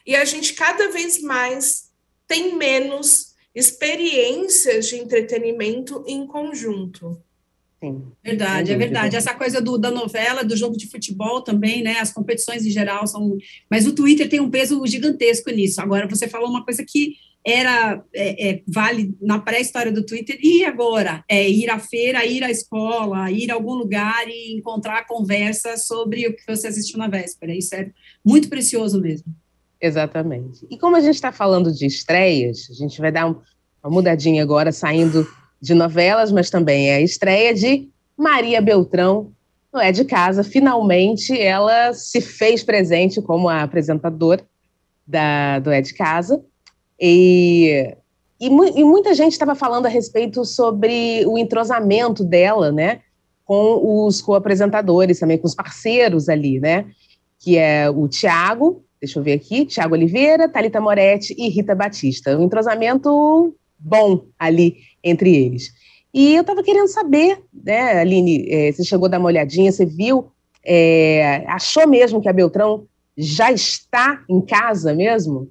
[0.06, 1.90] E a gente cada vez mais
[2.26, 7.22] tem menos experiências de entretenimento em conjunto.
[7.82, 8.00] Sim.
[8.22, 9.16] Verdade, é verdade.
[9.16, 11.98] Essa coisa do, da novela, do jogo de futebol também, né?
[11.98, 13.36] As competições em geral são.
[13.68, 15.80] Mas o Twitter tem um peso gigantesco nisso.
[15.80, 17.14] Agora, você falou uma coisa que
[17.44, 22.44] era é, é, vale na pré-história do Twitter e agora é ir à feira, ir
[22.44, 27.08] à escola, ir a algum lugar e encontrar conversa sobre o que você assistiu na
[27.08, 27.52] véspera.
[27.52, 27.90] Isso é
[28.24, 29.26] muito precioso mesmo.
[29.80, 30.64] Exatamente.
[30.70, 33.40] E como a gente está falando de estreias, a gente vai dar um,
[33.82, 35.26] uma mudadinha agora, saindo
[35.62, 39.30] de novelas, mas também é a estreia de Maria Beltrão
[39.72, 40.42] no É de Casa.
[40.42, 44.44] Finalmente ela se fez presente como a apresentadora
[45.06, 46.42] da, do É de Casa.
[47.00, 47.94] E,
[48.40, 53.00] e, e muita gente estava falando a respeito sobre o entrosamento dela, né?
[53.44, 56.86] Com os co-apresentadores, também com os parceiros ali, né?
[57.38, 62.36] Que é o Tiago, deixa eu ver aqui, Tiago Oliveira, Talita Moretti e Rita Batista.
[62.36, 65.72] Um entrosamento bom ali entre eles.
[66.12, 69.86] E eu estava querendo saber, né, Aline, é, você chegou a dar uma olhadinha, você
[69.86, 70.30] viu,
[70.64, 72.86] é, achou mesmo que a Beltrão
[73.16, 75.50] já está em casa mesmo?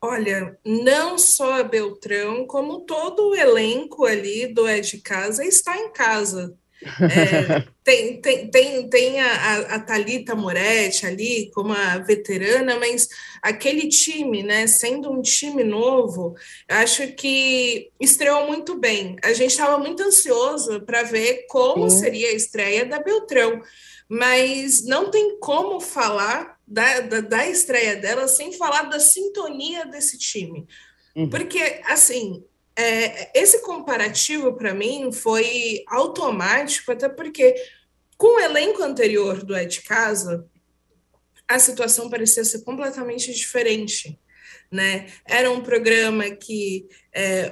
[0.00, 5.76] Olha, não só a Beltrão, como todo o elenco ali do É de Casa está
[5.76, 6.54] em casa.
[6.80, 13.08] É, tem, tem, tem, tem a, a Thalita Moretti ali como a veterana, mas
[13.42, 16.34] aquele time, né, sendo um time novo,
[16.68, 19.16] acho que estreou muito bem.
[19.24, 21.98] A gente estava muito ansioso para ver como Sim.
[21.98, 23.60] seria a estreia da Beltrão,
[24.08, 30.16] mas não tem como falar da, da, da estreia dela sem falar da sintonia desse
[30.16, 30.66] time.
[31.16, 31.28] Uhum.
[31.28, 32.44] Porque, assim,
[32.78, 37.52] é, esse comparativo para mim foi automático, até porque
[38.16, 40.46] com o elenco anterior do Ed Casa,
[41.48, 44.16] a situação parecia ser completamente diferente.
[44.70, 45.06] Né?
[45.24, 47.50] Era um programa que é,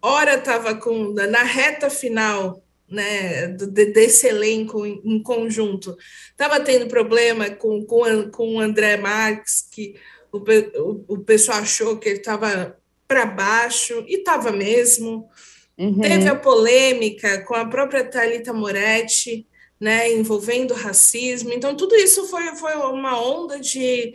[0.00, 0.80] ora estava
[1.28, 5.94] na reta final né, desse elenco em conjunto.
[6.30, 9.96] Estava tendo problema com, com, com o André Marques, que
[10.32, 12.80] o, o, o pessoal achou que ele estava
[13.12, 15.28] para baixo, e estava mesmo.
[15.76, 16.00] Uhum.
[16.00, 19.46] Teve a polêmica com a própria Thalita Moretti,
[19.78, 21.52] né, envolvendo racismo.
[21.52, 24.14] Então, tudo isso foi, foi uma onda de,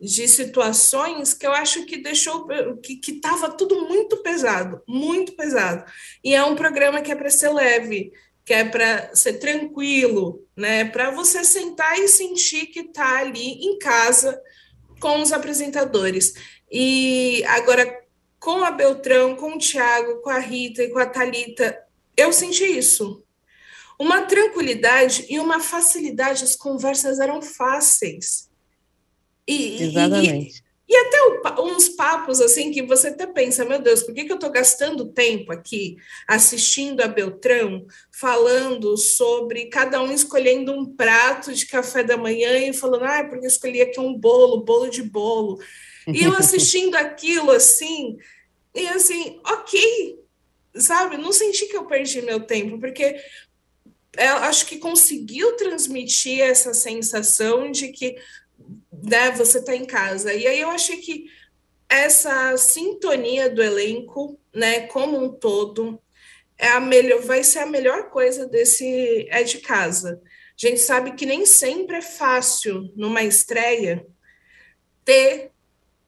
[0.00, 2.46] de situações que eu acho que deixou
[2.82, 5.84] que estava tudo muito pesado, muito pesado.
[6.24, 8.12] E é um programa que é para ser leve,
[8.46, 10.86] que é para ser tranquilo, né?
[10.86, 14.40] Para você sentar e sentir que está ali em casa
[15.00, 16.32] com os apresentadores.
[16.70, 18.07] E agora
[18.48, 21.78] com a Beltrão, com o Tiago, com a Rita e com a Talita,
[22.16, 23.22] eu senti isso.
[24.00, 28.48] uma tranquilidade e uma facilidade, as conversas eram fáceis.
[29.46, 30.64] E, Exatamente.
[30.88, 34.24] E, e até o, uns papos assim que você até pensa, meu Deus, por que,
[34.24, 40.86] que eu estou gastando tempo aqui assistindo a Beltrão falando sobre cada um escolhendo um
[40.86, 44.88] prato de café da manhã e falando, ah, porque eu escolhi aqui um bolo, bolo
[44.88, 45.58] de bolo.
[46.06, 48.16] E eu assistindo aquilo assim,
[48.78, 50.20] e assim, ok,
[50.74, 51.16] sabe?
[51.16, 53.20] Não senti que eu perdi meu tempo, porque
[54.16, 58.16] eu acho que conseguiu transmitir essa sensação de que
[59.02, 60.32] né, você está em casa.
[60.32, 61.26] E aí eu achei que
[61.88, 66.00] essa sintonia do elenco, né, como um todo,
[66.56, 70.20] é a melhor, vai ser a melhor coisa desse é de casa.
[70.24, 74.04] A gente sabe que nem sempre é fácil numa estreia
[75.04, 75.52] ter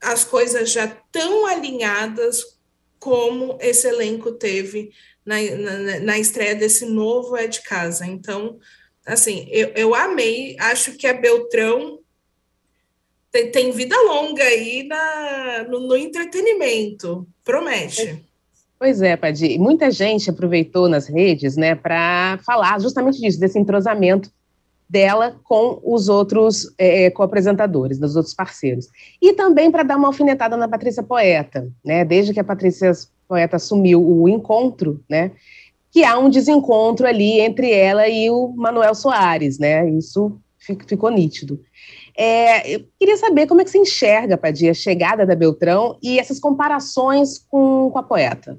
[0.00, 2.58] as coisas já tão alinhadas
[3.00, 4.92] como esse elenco teve
[5.24, 8.06] na, na, na estreia desse novo É de Casa.
[8.06, 8.58] Então,
[9.04, 11.98] assim, eu, eu amei, acho que a Beltrão
[13.32, 18.24] tem, tem vida longa aí na, no, no entretenimento, promete.
[18.78, 19.58] Pois é, Padi.
[19.58, 24.30] Muita gente aproveitou nas redes, né, para falar justamente disso, desse entrosamento
[24.90, 28.88] dela com os outros é, é, co-apresentadores, dos outros parceiros.
[29.22, 32.04] E também para dar uma alfinetada na Patrícia Poeta, né?
[32.04, 32.90] Desde que a Patrícia
[33.28, 35.30] Poeta assumiu o encontro, né?
[35.92, 39.88] Que há um desencontro ali entre ela e o Manuel Soares, né?
[39.90, 41.60] Isso ficou nítido.
[42.18, 46.18] É, eu queria saber como é que você enxerga, Padia, a chegada da Beltrão e
[46.18, 48.58] essas comparações com, com a poeta.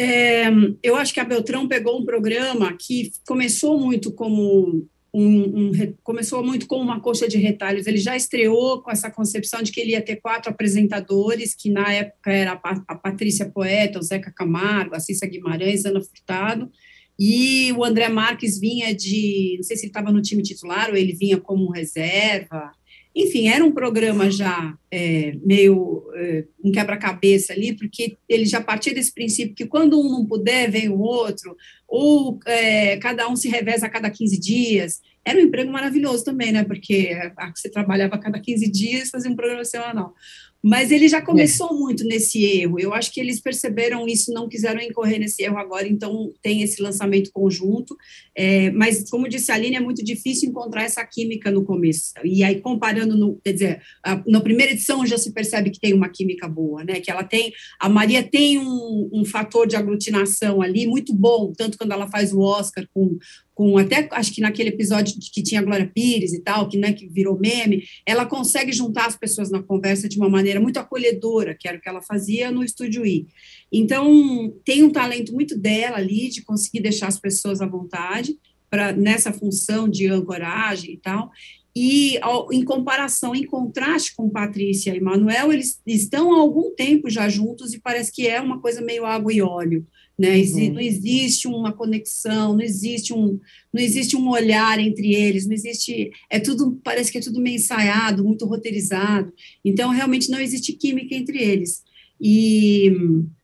[0.00, 0.44] É,
[0.80, 5.72] eu acho que a Beltrão pegou um programa que começou muito como um, um,
[6.04, 7.84] começou muito com uma coxa de retalhos.
[7.84, 11.92] Ele já estreou com essa concepção de que ele ia ter quatro apresentadores, que na
[11.92, 16.70] época era a, Patrícia Poeta, o Zeca Camargo, a Cissa Guimarães, Ana Furtado,
[17.18, 20.96] e o André Marques vinha de, não sei se ele estava no time titular ou
[20.96, 22.70] ele vinha como reserva.
[23.18, 28.94] Enfim, era um programa já é, meio é, um quebra-cabeça ali, porque ele já partia
[28.94, 31.56] desse princípio que quando um não puder, vem o outro,
[31.88, 35.00] ou é, cada um se reveza a cada 15 dias.
[35.24, 36.62] Era um emprego maravilhoso também, né?
[36.62, 37.10] Porque
[37.52, 40.14] você trabalhava a cada 15 dias, fazia um programa semanal.
[40.62, 42.80] Mas ele já começou muito nesse erro.
[42.80, 46.82] Eu acho que eles perceberam isso, não quiseram incorrer nesse erro agora, então tem esse
[46.82, 47.96] lançamento conjunto.
[48.40, 52.12] É, mas, como disse a Aline, é muito difícil encontrar essa química no começo.
[52.22, 55.92] E aí, comparando, no, quer dizer, a, na primeira edição já se percebe que tem
[55.92, 57.00] uma química boa, né?
[57.00, 61.76] Que ela tem, a Maria tem um, um fator de aglutinação ali muito bom, tanto
[61.76, 63.18] quando ela faz o Oscar com
[63.58, 67.08] com até acho que naquele episódio que tinha Glória Pires e tal, que, né, que
[67.08, 71.66] virou meme, ela consegue juntar as pessoas na conversa de uma maneira muito acolhedora, que
[71.66, 73.26] era o que ela fazia no Estúdio I.
[73.72, 78.27] Então, tem um talento muito dela ali de conseguir deixar as pessoas à vontade
[78.70, 81.30] para nessa função de ancoragem e tal.
[81.74, 87.08] E ao, em comparação, em contraste com Patrícia e Manuel, eles estão há algum tempo
[87.08, 89.86] já juntos e parece que é uma coisa meio água e óleo
[90.18, 90.36] né?
[90.36, 90.72] Uhum.
[90.74, 93.38] Não existe uma conexão, não existe um,
[93.72, 97.54] não existe um olhar entre eles, não existe, é tudo, parece que é tudo meio
[97.54, 99.32] ensaiado, muito roteirizado.
[99.64, 101.82] Então, realmente não existe química entre eles.
[102.20, 102.92] E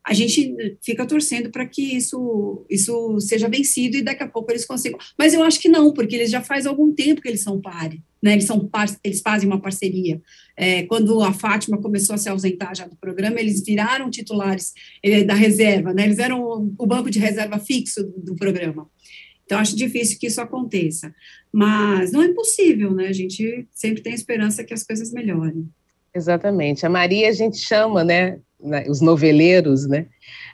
[0.07, 4.67] a gente fica torcendo para que isso, isso seja vencido e daqui a pouco eles
[4.67, 4.99] consigam.
[5.19, 8.03] Mas eu acho que não, porque eles já faz algum tempo que eles são pare,
[8.23, 8.35] né?
[8.35, 10.21] Eles são par, eles fazem uma parceria.
[10.57, 15.25] É, quando a Fátima começou a se ausentar já do programa, eles viraram titulares é,
[15.25, 16.05] da reserva, né?
[16.05, 18.87] Eles eram o banco de reserva fixo do, do programa.
[19.47, 21.14] Então, acho difícil que isso aconteça.
[21.51, 23.09] Mas não é impossível, né?
[23.09, 25.67] A gente sempre tem esperança que as coisas melhorem.
[26.14, 26.85] Exatamente.
[26.85, 28.38] A Maria a gente chama, né?
[28.64, 30.07] Né, os noveleiros, né?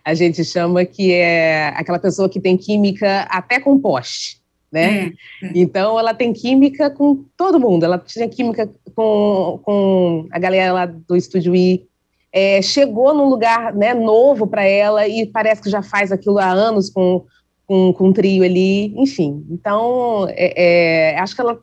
[0.05, 5.13] A gente chama que é aquela pessoa que tem química até com poste, né?
[5.43, 5.53] É, é.
[5.55, 7.85] Então ela tem química com todo mundo.
[7.85, 11.87] Ela tinha química com, com a galera lá do Estúdio I.
[12.33, 16.49] É, chegou num lugar né, novo para ela e parece que já faz aquilo há
[16.49, 17.25] anos com,
[17.67, 19.45] com, com um trio ali, enfim.
[19.51, 21.59] Então, é, é, acho que ela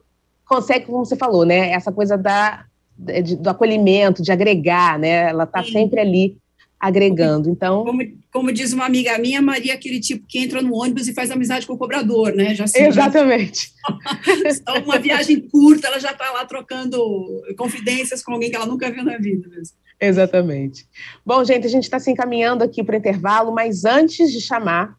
[0.46, 1.70] consegue, como você falou, né?
[1.70, 2.64] Essa coisa da
[2.98, 5.30] de, do acolhimento, de agregar, né?
[5.30, 6.36] Ela está sempre ali
[6.80, 7.50] agregando.
[7.50, 11.14] Então, como, como, diz uma amiga minha, Maria, aquele tipo que entra no ônibus e
[11.14, 12.54] faz amizade com o cobrador, né?
[12.54, 13.72] Já se, Exatamente.
[14.66, 16.98] Só uma viagem curta, ela já está lá trocando
[17.56, 19.48] confidências com alguém que ela nunca viu na vida.
[19.48, 19.76] Mesmo.
[20.00, 20.86] Exatamente.
[21.26, 24.96] Bom, gente, a gente está se encaminhando aqui para o intervalo, mas antes de chamar,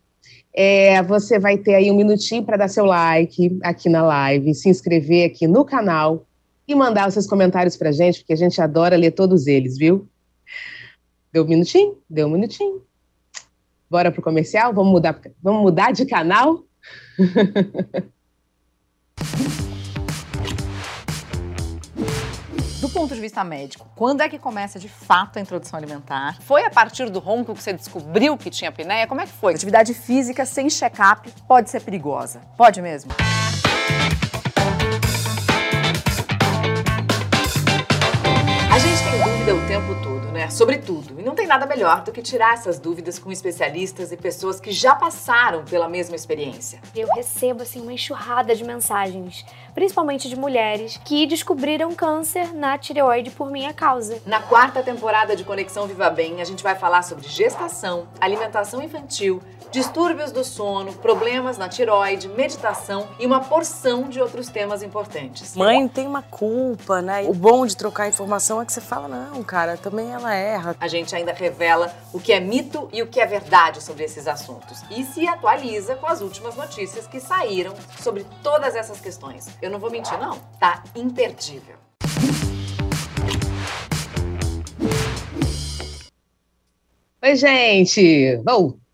[0.53, 4.67] é, você vai ter aí um minutinho para dar seu like aqui na live, se
[4.67, 6.25] inscrever aqui no canal
[6.69, 9.75] e mandar os seus comentários para a gente, porque a gente adora ler todos eles,
[9.75, 10.07] viu?
[11.33, 11.97] Deu um minutinho?
[12.07, 12.83] Deu um minutinho.
[13.89, 14.71] Bora pro comercial?
[14.71, 16.63] Vamos mudar, vamos mudar de canal?
[22.79, 26.39] Do ponto de vista médico, quando é que começa de fato a introdução alimentar?
[26.41, 29.07] Foi a partir do ronco que você descobriu que tinha apneia?
[29.07, 29.55] Como é que foi?
[29.55, 32.41] Atividade física sem check-up pode ser perigosa.
[32.55, 33.11] Pode mesmo?
[39.49, 40.49] Dúvida o tempo todo, né?
[40.49, 41.19] Sobre tudo.
[41.19, 44.71] E não tem nada melhor do que tirar essas dúvidas com especialistas e pessoas que
[44.71, 46.79] já passaram pela mesma experiência.
[46.95, 53.31] Eu recebo assim uma enxurrada de mensagens, principalmente de mulheres que descobriram câncer na tireoide
[53.31, 54.21] por minha causa.
[54.25, 59.41] Na quarta temporada de Conexão Viva Bem, a gente vai falar sobre gestação, alimentação infantil,
[59.71, 65.55] distúrbios do sono, problemas na tiroide, meditação e uma porção de outros temas importantes.
[65.55, 67.23] Mãe tem uma culpa, né?
[67.27, 70.75] O bom de trocar informação é que você fala, não, cara, também ela erra.
[70.79, 74.27] A gente ainda revela o que é mito e o que é verdade sobre esses
[74.27, 79.47] assuntos e se atualiza com as últimas notícias que saíram sobre todas essas questões.
[79.61, 80.37] Eu não vou mentir, não.
[80.59, 81.75] Tá imperdível.
[87.21, 88.37] Oi, gente!
[88.37, 88.88] Voltamos!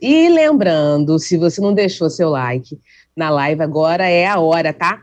[0.00, 2.78] E lembrando, se você não deixou seu like
[3.16, 5.02] na live, agora é a hora, tá?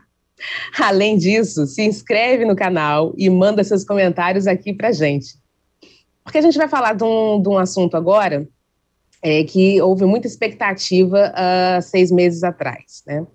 [0.78, 5.36] Além disso, se inscreve no canal e manda seus comentários aqui pra gente.
[6.22, 8.46] Porque a gente vai falar de um, de um assunto agora
[9.22, 13.26] é, que houve muita expectativa há uh, seis meses atrás, né?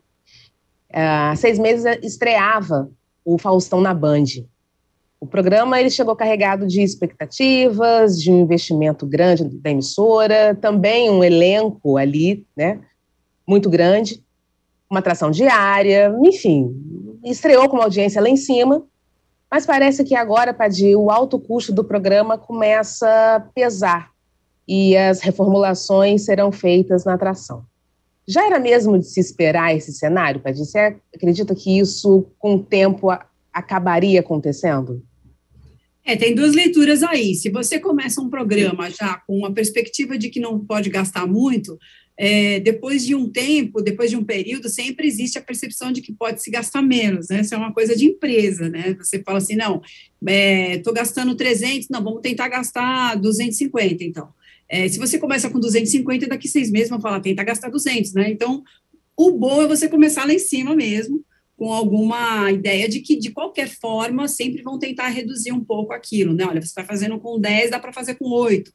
[0.94, 2.90] Há uh, seis meses estreava
[3.26, 4.26] o Faustão na Band.
[5.24, 11.24] O programa ele chegou carregado de expectativas, de um investimento grande da emissora, também um
[11.24, 12.82] elenco ali, né,
[13.48, 14.22] muito grande,
[14.90, 16.76] uma atração diária, enfim,
[17.24, 18.84] estreou com uma audiência lá em cima,
[19.50, 23.08] mas parece que agora, Padir, o alto custo do programa começa
[23.38, 24.12] a pesar
[24.68, 27.64] e as reformulações serão feitas na atração.
[28.28, 30.66] Já era mesmo de se esperar esse cenário, Padir?
[30.66, 33.08] Você acredita que isso, com o tempo,
[33.54, 35.02] acabaria acontecendo?
[36.06, 37.34] É, tem duas leituras aí.
[37.34, 41.78] Se você começa um programa já com uma perspectiva de que não pode gastar muito,
[42.18, 46.14] é, depois de um tempo, depois de um período, sempre existe a percepção de que
[46.14, 47.42] pode se gastar menos, né?
[47.42, 48.96] Isso é uma coisa de empresa, né?
[49.00, 49.82] Você fala assim, não,
[50.22, 54.30] estou é, gastando 300, não, vamos tentar gastar 250, então.
[54.70, 58.30] É, se você começa com 250, daqui seis meses vão falar, tenta gastar 200, né?
[58.30, 58.64] Então,
[59.18, 61.24] o bom é você começar lá em cima mesmo,
[61.64, 66.34] com alguma ideia de que, de qualquer forma, sempre vão tentar reduzir um pouco aquilo,
[66.34, 66.44] né?
[66.46, 68.70] Olha, você está fazendo com 10, dá para fazer com 8.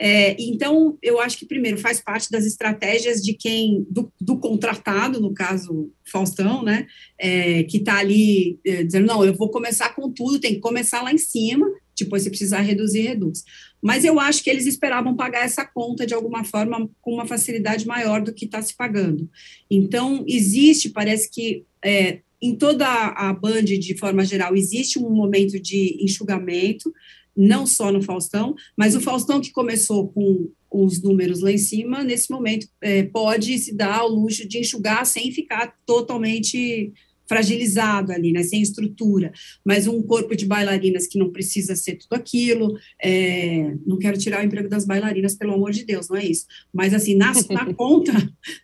[0.00, 5.20] É, então, eu acho que, primeiro, faz parte das estratégias de quem, do, do contratado,
[5.20, 10.10] no caso, Faustão, né, é, que está ali é, dizendo, não, eu vou começar com
[10.10, 13.44] tudo, tem que começar lá em cima, depois se precisar reduzir, reduz.
[13.84, 17.86] Mas eu acho que eles esperavam pagar essa conta de alguma forma com uma facilidade
[17.86, 19.28] maior do que está se pagando.
[19.70, 25.60] Então, existe, parece que é, em toda a Band, de forma geral, existe um momento
[25.60, 26.90] de enxugamento,
[27.36, 32.02] não só no Faustão, mas o Faustão que começou com os números lá em cima,
[32.02, 36.90] nesse momento é, pode se dar ao luxo de enxugar sem ficar totalmente
[37.28, 39.32] fragilizado ali, né, sem estrutura,
[39.64, 44.42] mas um corpo de bailarinas que não precisa ser tudo aquilo, é, não quero tirar
[44.42, 47.72] o emprego das bailarinas, pelo amor de Deus, não é isso, mas assim, na, na
[47.74, 48.12] conta,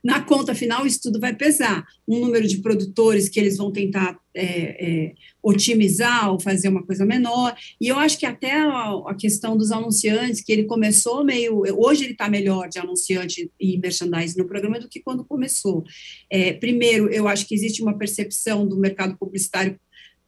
[0.04, 4.18] na conta final, isso tudo vai pesar, um número de produtores que eles vão tentar
[4.34, 7.56] é, é, otimizar ou fazer uma coisa menor.
[7.80, 11.62] E eu acho que até a, a questão dos anunciantes, que ele começou meio.
[11.76, 15.84] Hoje ele está melhor de anunciante e merchandising no programa do que quando começou.
[16.30, 19.78] É, primeiro, eu acho que existe uma percepção do mercado publicitário.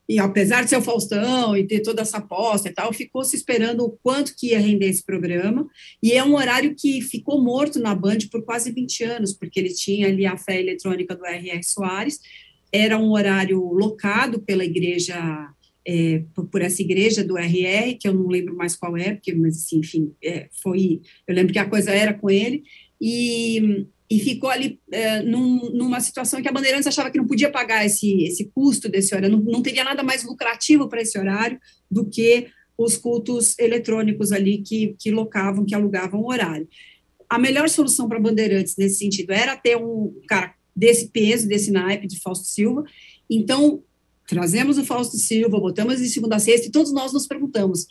[0.09, 3.37] E apesar de ser o Faustão e ter toda essa aposta e tal, ficou se
[3.37, 5.67] esperando o quanto que ia render esse programa.
[6.03, 9.73] E é um horário que ficou morto na Band por quase 20 anos, porque ele
[9.73, 11.63] tinha ali a fé eletrônica do R.R.
[11.63, 12.19] Soares,
[12.73, 15.15] era um horário locado pela igreja,
[15.87, 19.59] é, por essa igreja do RR, que eu não lembro mais qual é, porque, mas
[19.59, 22.65] assim, enfim, é, foi, eu lembro que a coisa era com ele,
[22.99, 27.51] e, e ficou ali é, num, numa situação que a Bandeirantes achava que não podia
[27.51, 31.61] pagar esse, esse custo desse horário, não, não teria nada mais lucrativo para esse horário
[31.91, 32.47] do que
[32.79, 36.67] os cultos eletrônicos ali que, que locavam, que alugavam o horário.
[37.29, 42.07] A melhor solução para Bandeirantes nesse sentido era ter um cara desse peso, desse naipe
[42.07, 42.85] de Fausto Silva.
[43.29, 43.83] Então,
[44.27, 47.87] trazemos o Fausto Silva, botamos de segunda a sexta, e todos nós nos perguntamos,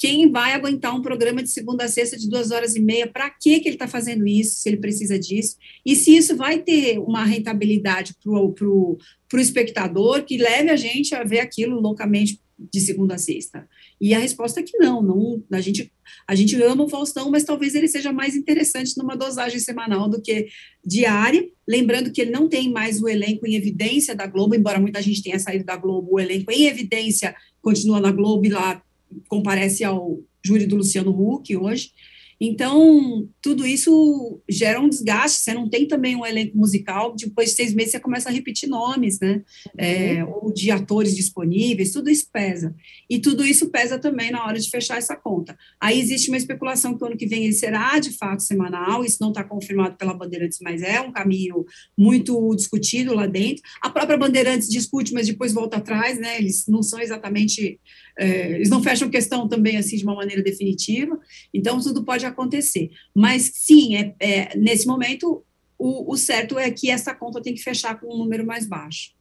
[0.00, 3.06] quem vai aguentar um programa de segunda a sexta de duas horas e meia?
[3.06, 5.56] Para que, que ele está fazendo isso, se ele precisa disso?
[5.84, 8.98] E se isso vai ter uma rentabilidade para o
[9.34, 13.68] espectador que leve a gente a ver aquilo loucamente de segunda a sexta?
[14.00, 15.92] E a resposta é que não, não a, gente,
[16.26, 20.22] a gente ama o Faustão, mas talvez ele seja mais interessante numa dosagem semanal do
[20.22, 20.48] que
[20.84, 25.02] diária, lembrando que ele não tem mais o elenco em evidência da Globo, embora muita
[25.02, 28.82] gente tenha saído da Globo, o elenco em evidência continua na Globo e lá
[29.28, 31.92] comparece ao júri do Luciano Huck hoje,
[32.40, 35.40] então, tudo isso gera um desgaste.
[35.40, 38.66] Você não tem também um elenco musical, depois de seis meses você começa a repetir
[38.66, 39.42] nomes, né?
[39.76, 40.32] É, uhum.
[40.44, 42.74] ou de atores disponíveis, tudo isso pesa.
[43.10, 45.54] E tudo isso pesa também na hora de fechar essa conta.
[45.78, 49.18] Aí existe uma especulação que o ano que vem ele será de fato semanal, isso
[49.20, 51.66] não está confirmado pela Bandeirantes, mas é um caminho
[51.96, 53.62] muito discutido lá dentro.
[53.82, 56.38] A própria Bandeirantes discute, mas depois volta atrás, né?
[56.38, 57.78] Eles não são exatamente.
[58.20, 61.18] É, eles não fecham questão também assim de uma maneira definitiva.
[61.54, 62.90] Então, tudo pode acontecer.
[63.14, 65.42] Mas, sim, é, é nesse momento,
[65.78, 69.12] o, o, certo é que essa conta tem que fechar com um número mais baixo.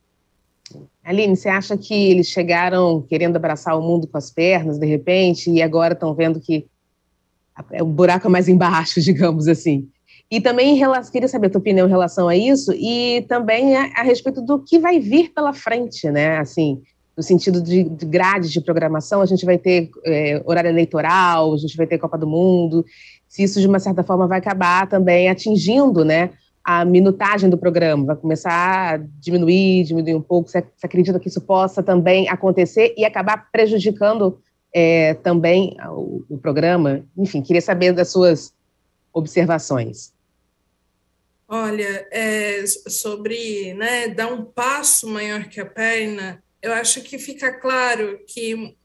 [1.02, 5.50] Aline, você acha que eles chegaram querendo abraçar o mundo com as pernas, de repente,
[5.50, 6.68] e agora estão vendo que
[7.80, 9.88] o buraco é mais embaixo, digamos assim?
[10.30, 13.86] E também relação, queria saber a tua opinião em relação a isso e também a,
[13.96, 16.38] a respeito do que vai vir pela frente, né?
[16.38, 16.82] Assim,
[17.16, 21.58] no sentido de, de grade de programação, a gente vai ter é, horário eleitoral, a
[21.58, 22.86] gente vai ter Copa do Mundo,
[23.28, 26.32] se isso de uma certa forma vai acabar também atingindo, né,
[26.64, 31.42] a minutagem do programa, vai começar a diminuir, diminuir um pouco, você acredita que isso
[31.42, 34.40] possa também acontecer e acabar prejudicando
[34.74, 37.04] é, também o, o programa?
[37.18, 38.54] Enfim, queria saber das suas
[39.14, 40.14] observações.
[41.48, 47.52] Olha, é, sobre né, dar um passo maior que a perna, eu acho que fica
[47.60, 48.76] claro que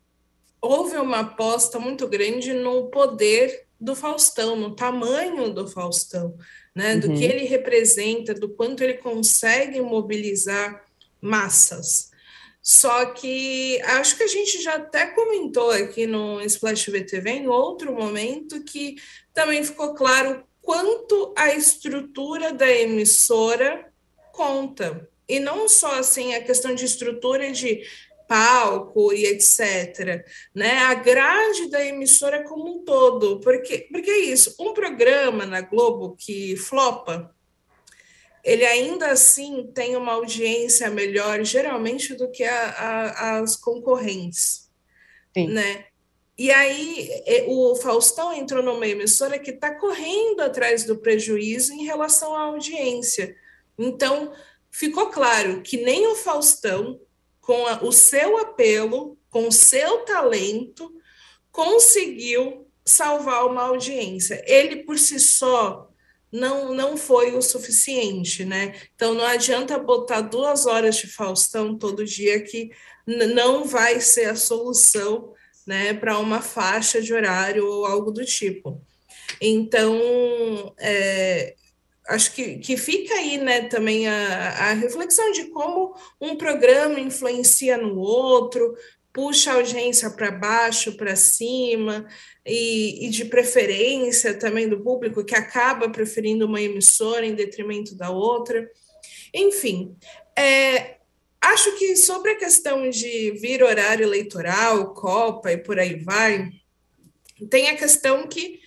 [0.61, 6.37] houve uma aposta muito grande no poder do Faustão, no tamanho do Faustão,
[6.75, 6.97] né?
[6.97, 7.17] Do uhum.
[7.17, 10.85] que ele representa, do quanto ele consegue mobilizar
[11.21, 12.11] massas.
[12.63, 17.93] Só que acho que a gente já até comentou aqui no Splash VTV em outro
[17.93, 18.97] momento que
[19.35, 23.93] também ficou claro quanto a estrutura da emissora
[24.33, 27.83] conta e não só assim a questão de estrutura de
[28.27, 30.79] palco e etc, né?
[30.79, 36.17] A grade da emissora como um todo, porque porque é isso, um programa na Globo
[36.19, 37.35] que flopa,
[38.43, 44.71] ele ainda assim tem uma audiência melhor geralmente do que a, a, as concorrentes,
[45.35, 45.49] Sim.
[45.49, 45.87] né?
[46.37, 47.09] E aí
[47.47, 53.37] o Faustão entrou numa emissora que está correndo atrás do prejuízo em relação à audiência.
[53.79, 54.33] Então,
[54.75, 57.01] ficou claro que nem o Faustão,
[57.41, 60.93] com a, o seu apelo, com o seu talento,
[61.53, 64.43] conseguiu salvar uma audiência.
[64.47, 65.89] Ele por si só
[66.33, 68.75] não, não foi o suficiente, né?
[68.97, 72.71] Então não adianta botar duas horas de Faustão todo dia que
[73.07, 75.33] não vai ser a solução,
[75.65, 78.83] né, para uma faixa de horário ou algo do tipo.
[79.41, 81.55] Então, é,
[82.09, 87.77] acho que, que fica aí né, também a, a reflexão de como um programa influencia
[87.77, 88.77] no outro,
[89.13, 92.07] puxa a audiência para baixo, para cima,
[92.45, 98.11] e, e, de preferência também do público, que acaba preferindo uma emissora em detrimento da
[98.11, 98.69] outra.
[99.33, 99.97] Enfim,
[100.37, 100.97] é,
[101.41, 106.51] acho que sobre a questão de vir horário eleitoral, Copa e por aí vai,
[107.49, 108.64] tem a questão que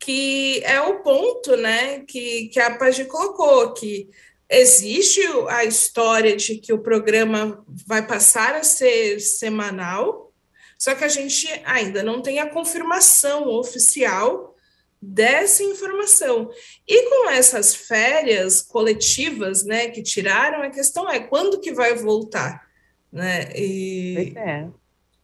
[0.00, 4.08] que é o ponto né, que, que a Pagi colocou, que
[4.48, 10.32] existe a história de que o programa vai passar a ser semanal,
[10.78, 14.56] só que a gente ainda não tem a confirmação oficial
[15.00, 16.50] dessa informação.
[16.88, 22.66] E com essas férias coletivas, né, que tiraram, a questão é quando que vai voltar,
[23.12, 23.50] né?
[23.54, 24.66] E é.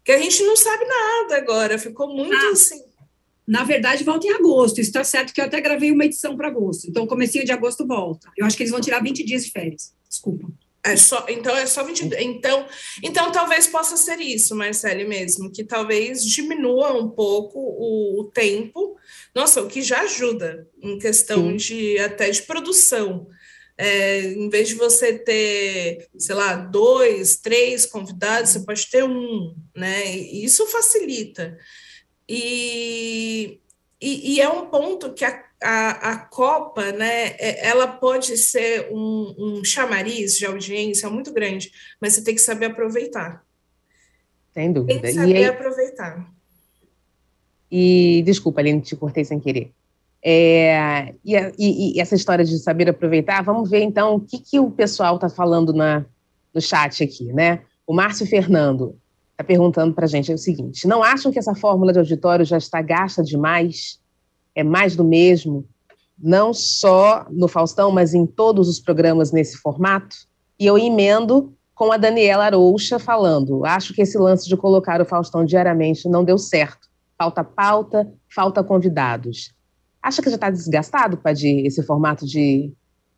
[0.05, 2.51] que a gente não sabe nada agora, ficou muito ah.
[2.51, 2.86] assim
[3.47, 4.81] na verdade, volta em agosto.
[4.81, 6.89] Isso está certo que eu até gravei uma edição para agosto.
[6.89, 8.29] Então, comecinho de agosto volta.
[8.37, 9.95] Eu acho que eles vão tirar 20 dias de férias.
[10.09, 10.49] Desculpa.
[10.85, 12.65] É só, então é só 20 então
[13.03, 18.97] então talvez possa ser isso Marcele mesmo que talvez diminua um pouco o, o tempo
[19.35, 21.57] nossa o que já ajuda em questão Sim.
[21.57, 23.27] de até de produção
[23.77, 29.57] é, em vez de você ter sei lá dois três convidados você pode ter um
[29.75, 31.59] né e isso facilita
[32.29, 33.61] e,
[34.01, 38.89] e, e é um ponto que a, a, a, Copa, né, é, ela pode ser
[38.93, 41.71] um, um chamariz de audiência muito grande,
[42.01, 43.45] mas você tem que saber aproveitar.
[44.53, 45.01] Sem dúvida.
[45.01, 46.27] Tem que saber e aí, aproveitar.
[47.71, 49.73] E desculpa, Aline, te cortei sem querer.
[50.23, 54.59] É, e, e, e, essa história de saber aproveitar, vamos ver então o que, que
[54.59, 56.05] o pessoal está falando na,
[56.53, 57.63] no chat aqui, né?
[57.87, 58.99] O Márcio Fernando.
[59.37, 62.45] Está perguntando para a gente é o seguinte: não acham que essa fórmula de auditório
[62.45, 64.01] já está gasta demais?
[64.55, 65.69] É mais do mesmo?
[66.19, 70.17] Não só no Faustão, mas em todos os programas nesse formato?
[70.59, 75.05] E eu emendo com a Daniela Arouxa falando: acho que esse lance de colocar o
[75.05, 76.89] Faustão diariamente não deu certo.
[77.19, 79.55] Falta pauta, falta convidados.
[80.03, 82.73] Acha que já está desgastado, Padir, esse formato de,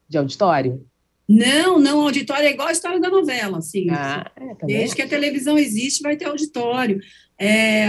[0.09, 0.85] de auditório?
[1.29, 3.91] Não, não, auditório é igual a história da novela, assim.
[3.91, 6.99] Ah, é, tá Desde que a televisão existe, vai ter auditório.
[7.39, 7.87] É,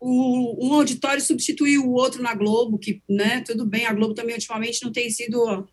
[0.00, 4.34] o, um auditório substituiu o outro na Globo, que, né, tudo bem, a Globo também
[4.34, 5.68] ultimamente não tem sido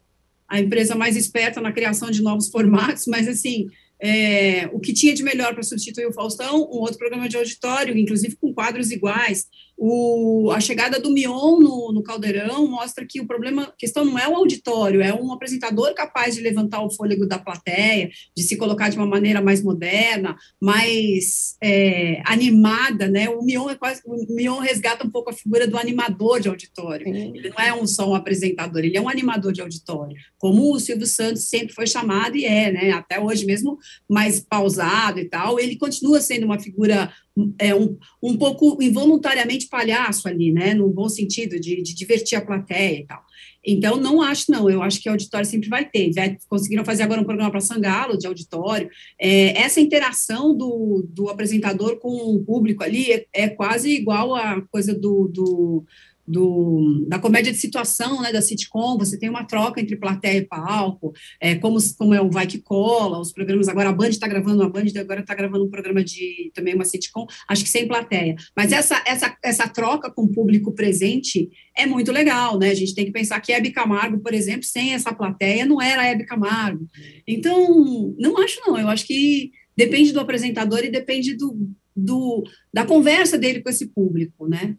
[0.47, 3.67] a empresa mais esperta na criação de novos formatos, mas, assim,
[3.99, 7.97] é, o que tinha de melhor para substituir o Faustão, um outro programa de auditório,
[7.97, 9.45] inclusive com quadros iguais.
[9.79, 14.17] O, a chegada do Mion no, no, Caldeirão mostra que o problema, a questão não
[14.17, 18.57] é o auditório, é um apresentador capaz de levantar o fôlego da plateia, de se
[18.57, 23.29] colocar de uma maneira mais moderna, mais é, animada, né?
[23.29, 27.05] O Mion é quase, o Mion resgata um pouco a figura do animador de auditório.
[27.05, 27.33] Sim.
[27.35, 30.79] Ele não é um só um apresentador, ele é um animador de auditório, como o
[30.79, 32.91] Silvio Santos sempre foi chamado e é, né?
[32.93, 33.77] Até hoje mesmo
[34.09, 37.13] mais pausado e tal, ele continua sendo uma figura
[37.59, 42.45] é, um, um pouco involuntariamente palhaço ali, né, no bom sentido, de, de divertir a
[42.45, 43.21] plateia e tal.
[43.65, 44.69] Então, não acho, não.
[44.69, 46.13] Eu acho que auditório sempre vai ter.
[46.13, 48.89] Já conseguiram fazer agora um programa para Sangalo, de auditório.
[49.19, 54.61] É, essa interação do, do apresentador com o público ali é, é quase igual a
[54.71, 55.85] coisa do, do
[56.27, 60.45] do, da comédia de situação, né, da sitcom, você tem uma troca entre plateia e
[60.45, 64.27] palco, é, como, como é o Vai Que Cola, os programas, agora a Band está
[64.27, 67.87] gravando, a Band agora está gravando um programa de, também uma sitcom, acho que sem
[67.87, 72.75] plateia, mas essa, essa, essa troca com o público presente é muito legal, né, a
[72.75, 76.25] gente tem que pensar que Hebe Camargo, por exemplo, sem essa plateia, não era Hebe
[76.25, 76.85] Camargo,
[77.25, 82.85] então, não acho não, eu acho que depende do apresentador e depende do, do, da
[82.85, 84.75] conversa dele com esse público, né.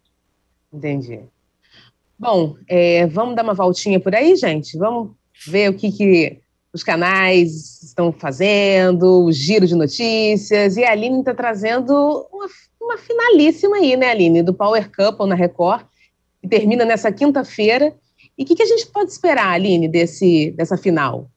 [0.71, 1.21] Entendi.
[2.19, 4.77] Bom, é, vamos dar uma voltinha por aí, gente?
[4.77, 5.13] Vamos
[5.47, 6.41] ver o que, que
[6.73, 10.77] os canais estão fazendo, o giro de notícias.
[10.77, 11.93] E a Aline está trazendo
[12.33, 12.49] uma,
[12.81, 14.43] uma, finalíssima aí, né, Aline?
[14.43, 15.87] Do Power Couple na Record,
[16.43, 17.95] que termina nessa quinta-feira.
[18.37, 21.31] E o que, que, a gente pode esperar, Aline, desse, dessa final?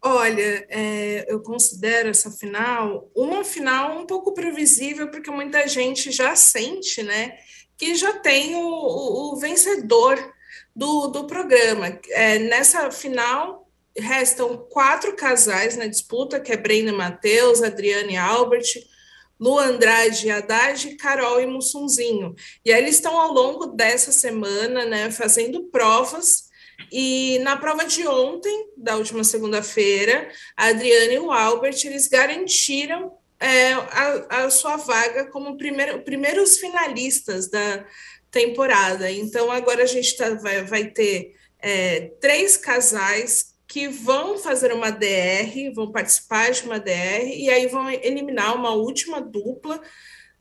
[0.00, 6.34] Olha, é, eu considero essa final uma final um pouco previsível, porque muita gente já
[6.34, 7.36] sente, né?
[7.76, 10.32] Que já tem o, o, vencedor
[10.74, 11.98] do, do programa.
[12.10, 18.66] É, nessa final, restam quatro casais na disputa, que é Brenda Matheus, Adriane Albert,
[19.38, 22.34] Lu Andrade Haddad, Carol e Mussunzinho.
[22.64, 26.44] E aí eles estão ao longo dessa semana, né, fazendo provas,
[26.90, 33.12] e na prova de ontem, da última segunda-feira, a Adriane e o Albert, eles garantiram
[33.44, 37.84] é, a, a, sua vaga como primeiro, primeiros finalistas da
[38.30, 39.10] temporada.
[39.10, 44.90] Então, agora a gente tá, vai, vai ter é, três casais que vão fazer uma
[44.90, 49.78] DR, vão participar de uma DR, e aí vão eliminar uma última dupla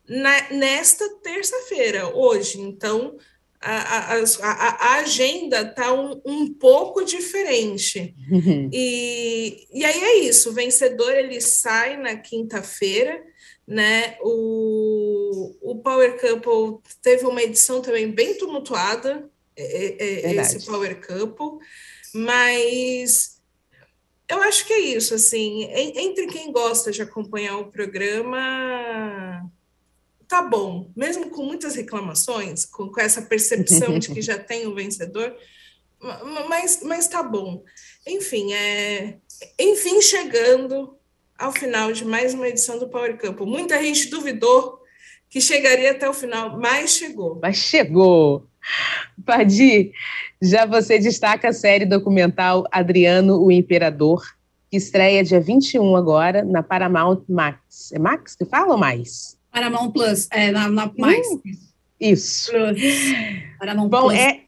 [0.08, 2.62] na, nesta terça-feira, hoje.
[2.62, 3.18] Então,
[3.64, 8.14] a, a, a, agenda está um, um, pouco diferente.
[8.30, 8.70] Uhum.
[8.72, 13.24] E, e aí é isso, o vencedor ele sai na quinta-feira,
[13.66, 14.18] né?
[14.22, 21.60] O, o Power Couple teve uma edição também bem tumultuada, é, é, esse Power Couple,
[22.14, 23.42] mas
[24.30, 29.50] eu acho que é isso, assim, entre quem gosta de acompanhar o programa
[30.34, 34.74] tá bom, mesmo com muitas reclamações, com, com essa percepção de que já tem um
[34.74, 35.32] vencedor,
[36.50, 37.64] mas, mas tá bom.
[38.08, 39.18] Enfim, é,
[39.60, 40.98] enfim, chegando
[41.38, 43.46] ao final de mais uma edição do Power Campo.
[43.46, 44.80] Muita gente duvidou
[45.30, 47.38] que chegaria até o final, mas chegou.
[47.40, 48.48] Mas chegou.
[49.24, 49.92] Padi,
[50.42, 54.24] já você destaca a série documental Adriano o Imperador,
[54.72, 57.92] que estreia dia 21 agora na Paramount Max.
[57.92, 59.33] É Max que fala ou mais?
[59.54, 61.28] Paramount Plus, é, na, na mais.
[61.28, 61.42] Uh,
[62.02, 62.52] isso.
[63.60, 64.18] Paramount Bom, Plus.
[64.18, 64.42] É,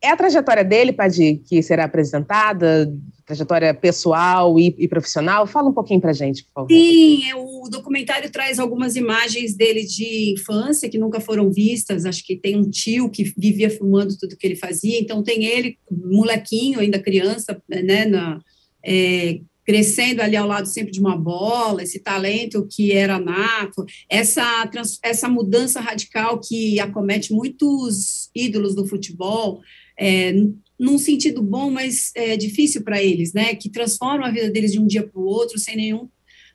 [0.00, 2.90] é a trajetória dele, Padi, que será apresentada,
[3.26, 5.48] trajetória pessoal e, e, profissional?
[5.48, 6.68] Fala um pouquinho pra gente, por favor.
[6.70, 12.06] Sim, é, o documentário traz algumas imagens dele de infância que nunca foram vistas.
[12.06, 15.76] Acho que tem um tio que vivia filmando tudo que ele fazia, então tem ele,
[15.90, 18.40] molequinho, ainda criança, né, na,
[18.84, 24.68] é, crescendo ali ao lado sempre de uma bola, esse talento que era nato, essa,
[25.00, 29.60] essa mudança radical que acomete muitos ídolos do futebol,
[29.96, 30.32] é,
[30.76, 33.54] num sentido bom, mas é, difícil para eles, né?
[33.54, 36.08] Que transforma a vida deles de um dia para o outro sem nenhum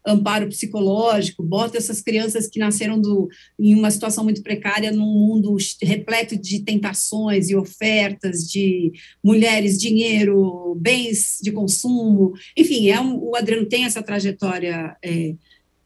[0.06, 3.28] amparo psicológico, bota essas crianças que nasceram do,
[3.60, 8.92] em uma situação muito precária num mundo repleto de tentações e ofertas de
[9.24, 15.34] mulheres, dinheiro, bens de consumo, enfim, é um, o Adriano tem essa trajetória é,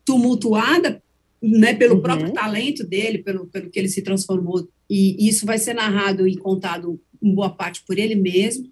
[0.04, 1.02] tumultuada,
[1.42, 2.02] né, pelo uhum.
[2.02, 6.36] próprio talento dele, pelo, pelo que ele se transformou, e isso vai ser narrado e
[6.36, 8.68] contado em boa parte por ele mesmo,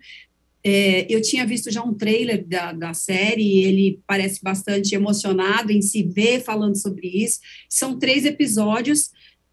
[0.70, 5.82] é, eu tinha visto já um trailer da, da série ele parece bastante emocionado em
[5.82, 7.40] se ver falando sobre isso.
[7.70, 9.10] São três episódios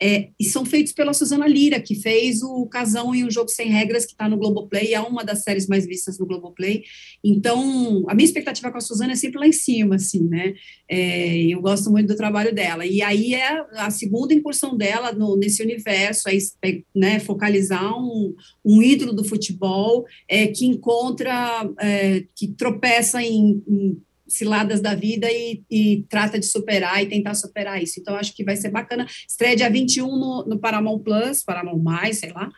[0.06, 3.70] é, e são feitos pela Suzana Lira, que fez o Casão e o Jogo Sem
[3.70, 6.82] Regras, que está no Globoplay, é uma das séries mais vistas no Globoplay.
[7.24, 10.52] Então, a minha expectativa com a Suzana é sempre lá em cima, assim, né?
[10.86, 12.84] É, eu gosto muito do trabalho dela.
[12.84, 18.82] E aí é a segunda incursão dela no, nesse universo, é, né, focalizar um, um
[18.82, 25.62] ídolo do futebol é, que encontra, é, que tropeça em, em ciladas da vida e,
[25.70, 28.00] e, trata de superar e tentar superar isso.
[28.00, 29.06] Então, acho que vai ser bacana.
[29.28, 32.50] Estreia dia 21 no, no Paramount Plus, Paramount Mais, sei lá.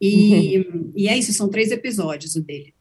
[0.00, 0.92] E, uhum.
[0.94, 2.74] e é isso, são três episódios o dele.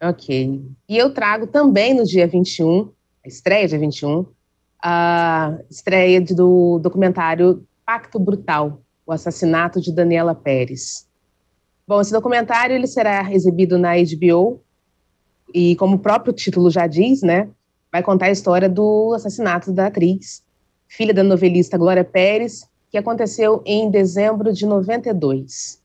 [0.00, 0.62] Ok.
[0.88, 2.90] E eu trago também no dia 21,
[3.24, 4.24] a estreia dia 21,
[4.82, 11.08] a estreia do documentário Pacto Brutal, o assassinato de Daniela Pérez.
[11.86, 14.62] Bom, esse documentário ele será exibido na HBO
[15.52, 17.48] e como o próprio título já diz, né,
[17.90, 20.42] vai contar a história do assassinato da atriz,
[20.86, 25.80] filha da novelista Glória Pérez, que aconteceu em dezembro de 92.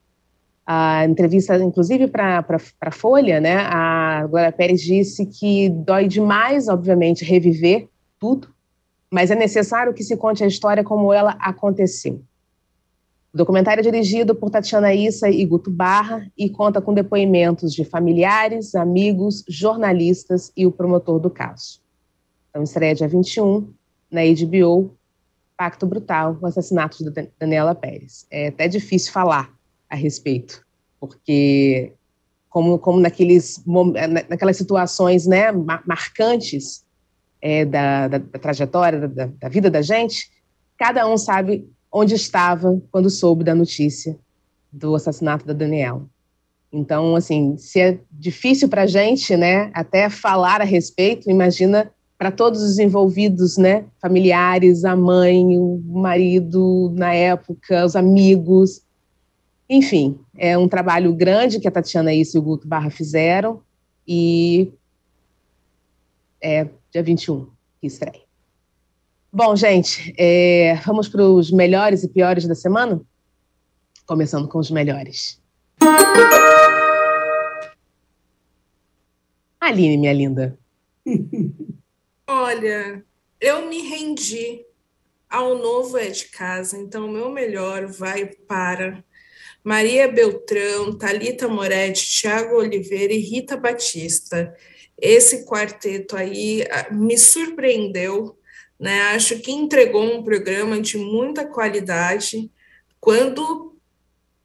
[0.66, 2.44] A entrevista, inclusive, para
[2.80, 7.88] a Folha, né, a Glória Pérez disse que dói demais, obviamente, reviver
[8.18, 8.48] tudo,
[9.10, 12.22] mas é necessário que se conte a história como ela aconteceu.
[13.34, 17.84] O documentário é dirigido por Tatiana Issa e Guto Barra e conta com depoimentos de
[17.84, 21.80] familiares, amigos, jornalistas e o promotor do caso.
[22.48, 23.68] Então, estreia dia 21,
[24.08, 24.94] na HBO,
[25.56, 28.24] Pacto Brutal, o assassinato de Daniela Pérez.
[28.30, 29.52] É até difícil falar
[29.90, 30.64] a respeito,
[31.00, 31.92] porque
[32.48, 33.60] como, como naqueles,
[34.30, 35.50] naquelas situações né,
[35.84, 36.84] marcantes
[37.42, 40.30] é, da, da, da, trajetória, da, da vida da gente,
[40.78, 44.18] cada um sabe onde estava quando soube da notícia
[44.72, 46.04] do assassinato da Daniela.
[46.72, 52.32] Então, assim, se é difícil para a gente, né, até falar a respeito, imagina para
[52.32, 58.82] todos os envolvidos, né, familiares, a mãe, o marido na época, os amigos.
[59.70, 63.60] Enfim, é um trabalho grande que a Tatiana e o Guto Barra fizeram
[64.06, 64.72] e
[66.42, 67.46] é dia 21
[67.80, 68.23] que estreia.
[69.36, 73.00] Bom, gente, é, vamos para os melhores e piores da semana?
[74.06, 75.42] Começando com os melhores.
[79.58, 80.56] Aline, minha linda.
[82.28, 83.04] Olha,
[83.40, 84.64] eu me rendi
[85.28, 89.04] ao novo É de Casa, então o meu melhor vai para
[89.64, 94.54] Maria Beltrão, Talita Moretti, Tiago Oliveira e Rita Batista.
[94.96, 98.38] Esse quarteto aí ah, me surpreendeu
[98.78, 99.00] né?
[99.14, 102.50] Acho que entregou um programa de muita qualidade
[103.00, 103.76] quando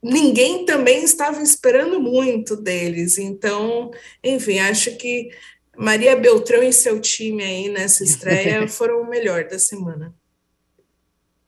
[0.01, 3.17] ninguém também estava esperando muito deles.
[3.17, 3.91] Então,
[4.23, 5.29] enfim, acho que
[5.77, 10.13] Maria Beltrão e seu time aí nessa estreia foram o melhor da semana.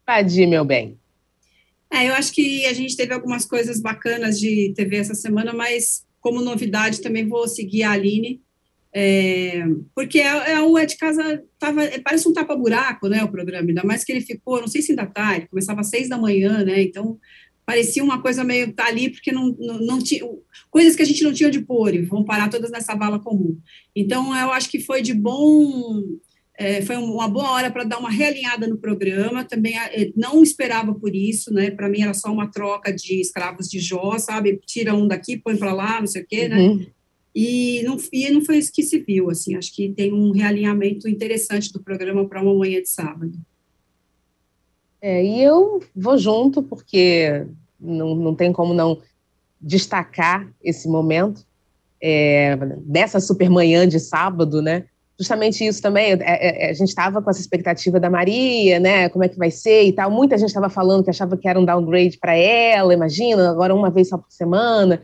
[0.06, 1.00] Padir, meu bem.
[1.90, 6.06] É, eu acho que a gente teve algumas coisas bacanas de TV essa semana, mas
[6.22, 8.42] como novidade também vou seguir a Aline
[8.94, 9.64] é,
[9.96, 13.68] porque é, é, o é de casa tava, é, parece um tapa-buraco, né, o programa,
[13.70, 16.18] ainda mais que ele ficou, não sei se ainda tá, ele começava às seis da
[16.18, 17.18] manhã, né, então
[17.66, 20.22] parecia uma coisa meio, tá ali porque não, não, não tinha,
[20.70, 23.58] coisas que a gente não tinha de pôr, e vão parar todas nessa bala comum.
[23.96, 26.02] Então, eu acho que foi de bom,
[26.58, 30.94] é, foi uma boa hora para dar uma realinhada no programa, também é, não esperava
[30.94, 34.94] por isso, né, para mim era só uma troca de escravos de Jó, sabe, tira
[34.94, 36.86] um daqui, põe para lá, não sei o quê, né, uhum.
[37.34, 41.08] E não, e não foi isso que se viu, assim, acho que tem um realinhamento
[41.08, 43.32] interessante do programa para uma manhã de sábado.
[45.02, 47.48] É, e eu vou junto, porque
[47.80, 49.00] não, não tem como não
[49.60, 51.46] destacar esse momento
[52.02, 54.86] é, dessa supermanhã de sábado, né?
[55.18, 59.08] Justamente isso também, é, é, é a gente estava com essa expectativa da Maria, né?
[59.10, 60.10] Como é que vai ser e tal.
[60.10, 63.92] Muita gente estava falando que achava que era um downgrade para ela, imagina, agora uma
[63.92, 65.02] vez só por semana.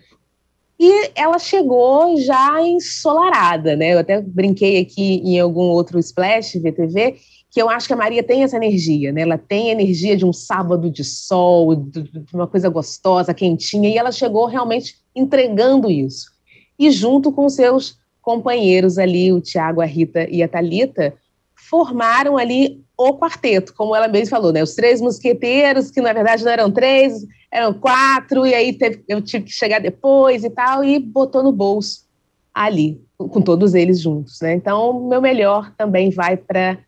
[0.80, 3.93] E ela chegou já ensolarada, né?
[3.93, 7.15] Eu até brinquei aqui em algum outro Splash VTV
[7.49, 9.21] que eu acho que a Maria tem essa energia, né?
[9.21, 13.97] Ela tem a energia de um sábado de sol, de uma coisa gostosa, quentinha, e
[13.97, 16.32] ela chegou realmente entregando isso.
[16.78, 21.15] E junto com seus companheiros ali, o Tiago, a Rita e a Talita,
[21.55, 24.63] formaram ali o quarteto, como ela mesma falou, né?
[24.63, 29.21] Os três mosqueteiros, que na verdade não eram três, eram quatro, e aí teve, eu
[29.21, 32.07] tive que chegar depois e tal, e botou no bolso
[32.51, 34.55] ali, com todos eles juntos, né?
[34.55, 36.79] Então, meu melhor também vai para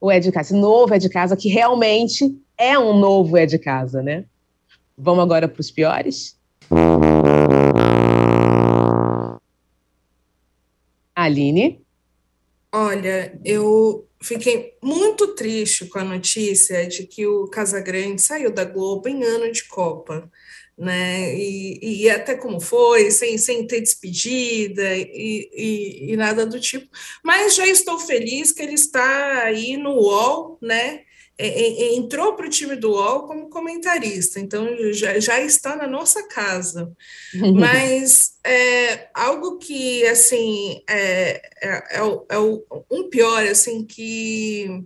[0.00, 4.24] o de Casa, esse novo de Casa, que realmente é um novo de Casa, né?
[4.96, 6.38] Vamos agora para os piores?
[11.14, 11.85] Aline?
[12.78, 19.08] Olha, eu fiquei muito triste com a notícia de que o Casagrande saiu da Globo
[19.08, 20.30] em ano de Copa,
[20.76, 21.34] né?
[21.34, 26.86] E, e até como foi, sem, sem ter despedida e, e, e nada do tipo.
[27.24, 31.00] Mas já estou feliz que ele está aí no UOL, né?
[31.38, 36.90] Entrou para o time do UOL como comentarista, então já, já está na nossa casa.
[37.54, 42.38] Mas é, algo que, assim, é, é, é, é
[42.90, 44.84] um pior, assim, que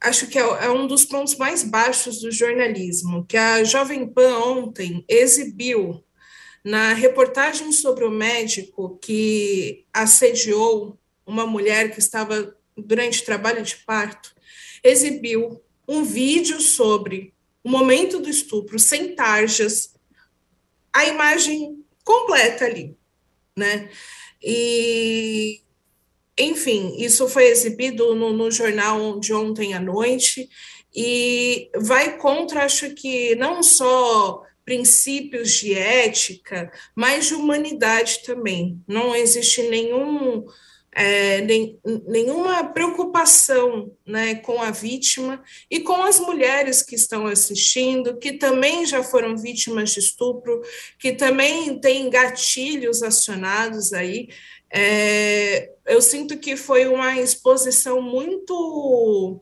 [0.00, 4.38] acho que é, é, um dos pontos mais baixos do jornalismo, que a Jovem Pan
[4.38, 6.02] ontem exibiu
[6.64, 14.34] na reportagem sobre o médico que assediou uma mulher que estava durante trabalho de parto,
[14.86, 19.94] exibiu um vídeo sobre o momento do estupro sem tarjas,
[20.92, 22.96] a imagem completa ali,
[23.56, 23.90] né?
[24.42, 25.60] E,
[26.38, 30.48] enfim, isso foi exibido no, no jornal de ontem à noite
[30.94, 38.82] e vai contra, acho que não só princípios de ética, mas de humanidade também.
[38.86, 40.44] Não existe nenhum
[40.98, 48.16] é, nem, nenhuma preocupação né, com a vítima e com as mulheres que estão assistindo,
[48.16, 50.62] que também já foram vítimas de estupro,
[50.98, 54.30] que também têm gatilhos acionados aí.
[54.72, 59.38] É, eu sinto que foi uma exposição muito.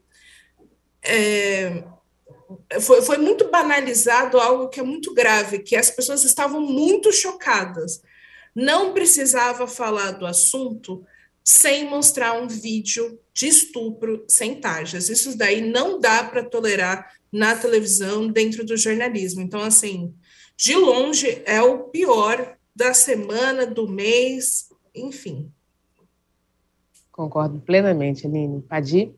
[1.05, 1.85] É,
[2.81, 8.03] foi, foi muito banalizado algo que é muito grave, que as pessoas estavam muito chocadas.
[8.53, 11.07] Não precisava falar do assunto,
[11.45, 15.11] sem mostrar um vídeo de estupro sem tajas.
[15.11, 19.43] Isso daí não dá para tolerar na televisão, dentro do jornalismo.
[19.43, 20.15] Então, assim,
[20.57, 25.51] de longe é o pior da semana, do mês, enfim.
[27.13, 28.63] Concordo plenamente, Aline.
[28.63, 29.13] Padi?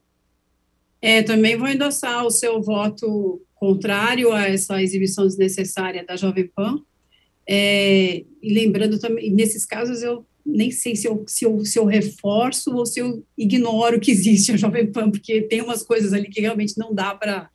[1.01, 6.83] É, também vou endossar o seu voto contrário a essa exibição desnecessária da Jovem Pan.
[7.49, 11.85] É, e lembrando também, nesses casos eu nem sei se eu, se, eu, se eu
[11.85, 16.29] reforço ou se eu ignoro que existe a Jovem Pan, porque tem umas coisas ali
[16.29, 17.51] que realmente não dá para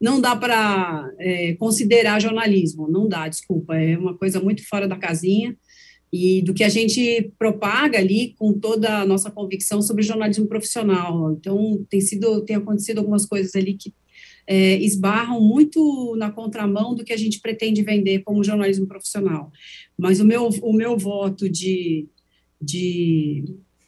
[0.00, 4.96] não dá para é, considerar jornalismo, não dá, desculpa, é uma coisa muito fora da
[4.96, 5.56] casinha
[6.12, 11.32] e do que a gente propaga ali com toda a nossa convicção sobre jornalismo profissional.
[11.32, 13.94] Então, tem sido, tem acontecido algumas coisas ali que
[14.46, 19.50] é, esbarram muito na contramão do que a gente pretende vender como jornalismo profissional.
[19.96, 22.08] Mas o meu, o meu voto de
[22.62, 23.44] de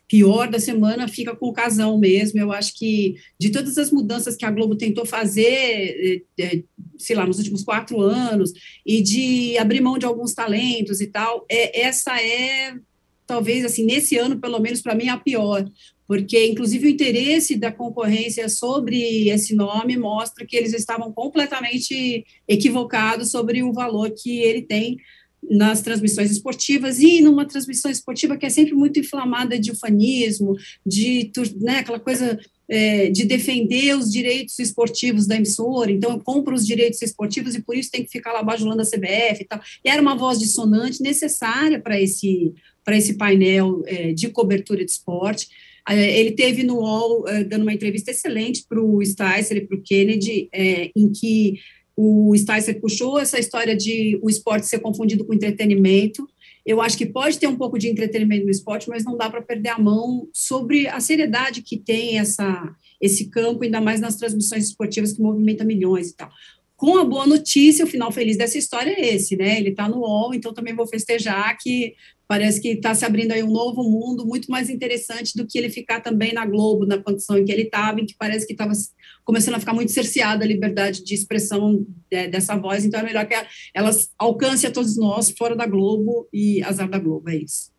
[0.09, 2.39] pior da semana fica com o casão mesmo.
[2.39, 6.63] Eu acho que de todas as mudanças que a Globo tentou fazer, é, é,
[6.99, 8.53] sei lá, nos últimos quatro anos,
[8.85, 12.75] e de abrir mão de alguns talentos e tal, é, essa é,
[13.27, 15.69] talvez, assim, nesse ano, pelo menos para mim, a pior.
[16.07, 23.31] Porque, inclusive, o interesse da concorrência sobre esse nome mostra que eles estavam completamente equivocados
[23.31, 24.99] sobre o valor que ele tem
[25.51, 31.31] nas transmissões esportivas e numa transmissão esportiva que é sempre muito inflamada de ufanismo, de
[31.61, 32.39] né, aquela coisa
[32.69, 37.63] é, de defender os direitos esportivos da emissora, então eu compro os direitos esportivos e
[37.63, 39.61] por isso tem que ficar lá bajulando a CBF e tal.
[39.85, 42.53] E era uma voz dissonante necessária para esse,
[42.89, 45.49] esse painel é, de cobertura de esporte.
[45.87, 49.77] É, ele teve no UOL é, dando uma entrevista excelente para o Sticer e para
[49.77, 51.61] o Kennedy, é, em que
[51.97, 56.29] o Sticer puxou essa história de o esporte ser confundido com entretenimento.
[56.67, 59.43] Eu acho que pode ter um pouco de entretenimento no esporte, mas não dá para
[59.43, 64.65] perder a mão sobre a seriedade que tem essa, esse campo, ainda mais nas transmissões
[64.65, 66.31] esportivas que movimentam milhões e tal.
[66.77, 69.59] Com a boa notícia, o final feliz dessa história é esse, né?
[69.59, 71.95] Ele está no UOL, então também vou festejar que
[72.27, 75.69] parece que está se abrindo aí um novo mundo muito mais interessante do que ele
[75.69, 78.73] ficar também na Globo, na condição em que ele estava, em que parece que estava
[79.25, 83.27] começando a ficar muito cerceada a liberdade de expressão de, dessa voz, então é melhor
[83.27, 83.35] que
[83.75, 87.73] elas alcance a todos nós fora da Globo e azar da Globo, é isso.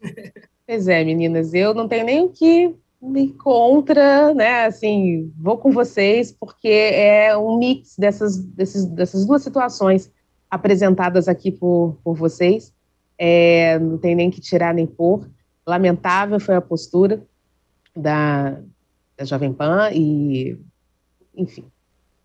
[0.66, 5.70] Pois é, meninas, eu não tenho nem o que me contra, né, assim, vou com
[5.70, 10.10] vocês, porque é um mix dessas, desses, dessas duas situações
[10.50, 12.72] apresentadas aqui por, por vocês,
[13.18, 15.28] é, não tem nem que tirar nem pôr.
[15.66, 17.22] Lamentável foi a postura
[17.96, 18.58] da,
[19.16, 20.58] da Jovem Pan e,
[21.36, 21.64] enfim,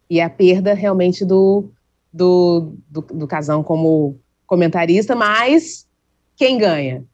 [0.09, 1.69] e a perda realmente do,
[2.11, 5.87] do, do, do Casão como comentarista, mas
[6.35, 7.05] quem ganha?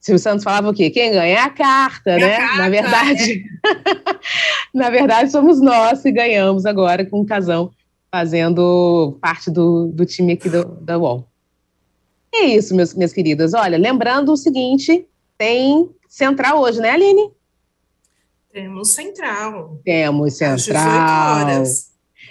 [0.00, 0.90] Silvio Santos falava o quê?
[0.90, 2.34] Quem ganha é a carta, é né?
[2.34, 4.18] A carta, Na verdade, é.
[4.74, 7.70] na verdade somos nós que ganhamos agora com o Casão
[8.10, 11.31] fazendo parte do, do time aqui do, da UOL.
[12.34, 13.52] É isso, meus, minhas queridas.
[13.54, 15.06] Olha, lembrando o seguinte,
[15.36, 17.30] tem Central hoje, né, Aline?
[18.52, 19.80] Temos Central.
[19.84, 21.62] Temos Central.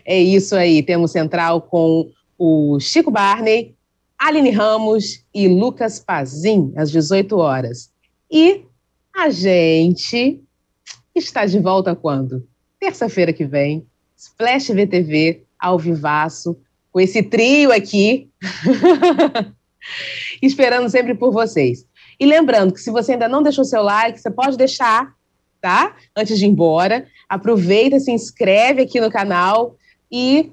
[0.05, 3.75] É isso aí, temos Central com o Chico Barney,
[4.17, 7.91] Aline Ramos e Lucas Pazin, às 18 horas.
[8.29, 8.65] E
[9.15, 10.41] a gente
[11.15, 12.47] está de volta quando?
[12.79, 13.85] Terça-feira que vem,
[14.17, 16.57] Splash VTV, ao vivaço,
[16.91, 18.29] com esse trio aqui,
[20.41, 21.85] esperando sempre por vocês.
[22.19, 25.13] E lembrando que se você ainda não deixou seu like, você pode deixar,
[25.59, 25.95] tá?
[26.15, 27.07] Antes de ir embora.
[27.27, 29.75] Aproveita, se inscreve aqui no canal
[30.11, 30.51] e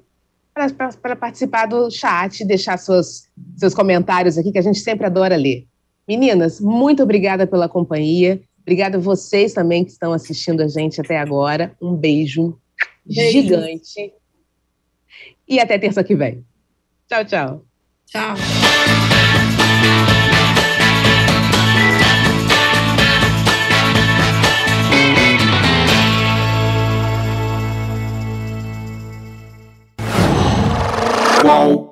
[1.00, 5.66] para participar do chat, deixar suas, seus comentários aqui, que a gente sempre adora ler.
[6.06, 8.40] Meninas, muito obrigada pela companhia.
[8.62, 11.74] Obrigada a vocês também que estão assistindo a gente até agora.
[11.80, 12.58] Um beijo,
[13.04, 13.30] beijo.
[13.30, 14.12] gigante.
[15.48, 16.44] E até terça que vem.
[17.08, 17.64] Tchau, tchau.
[18.06, 18.34] Tchau.
[31.48, 31.87] Qual?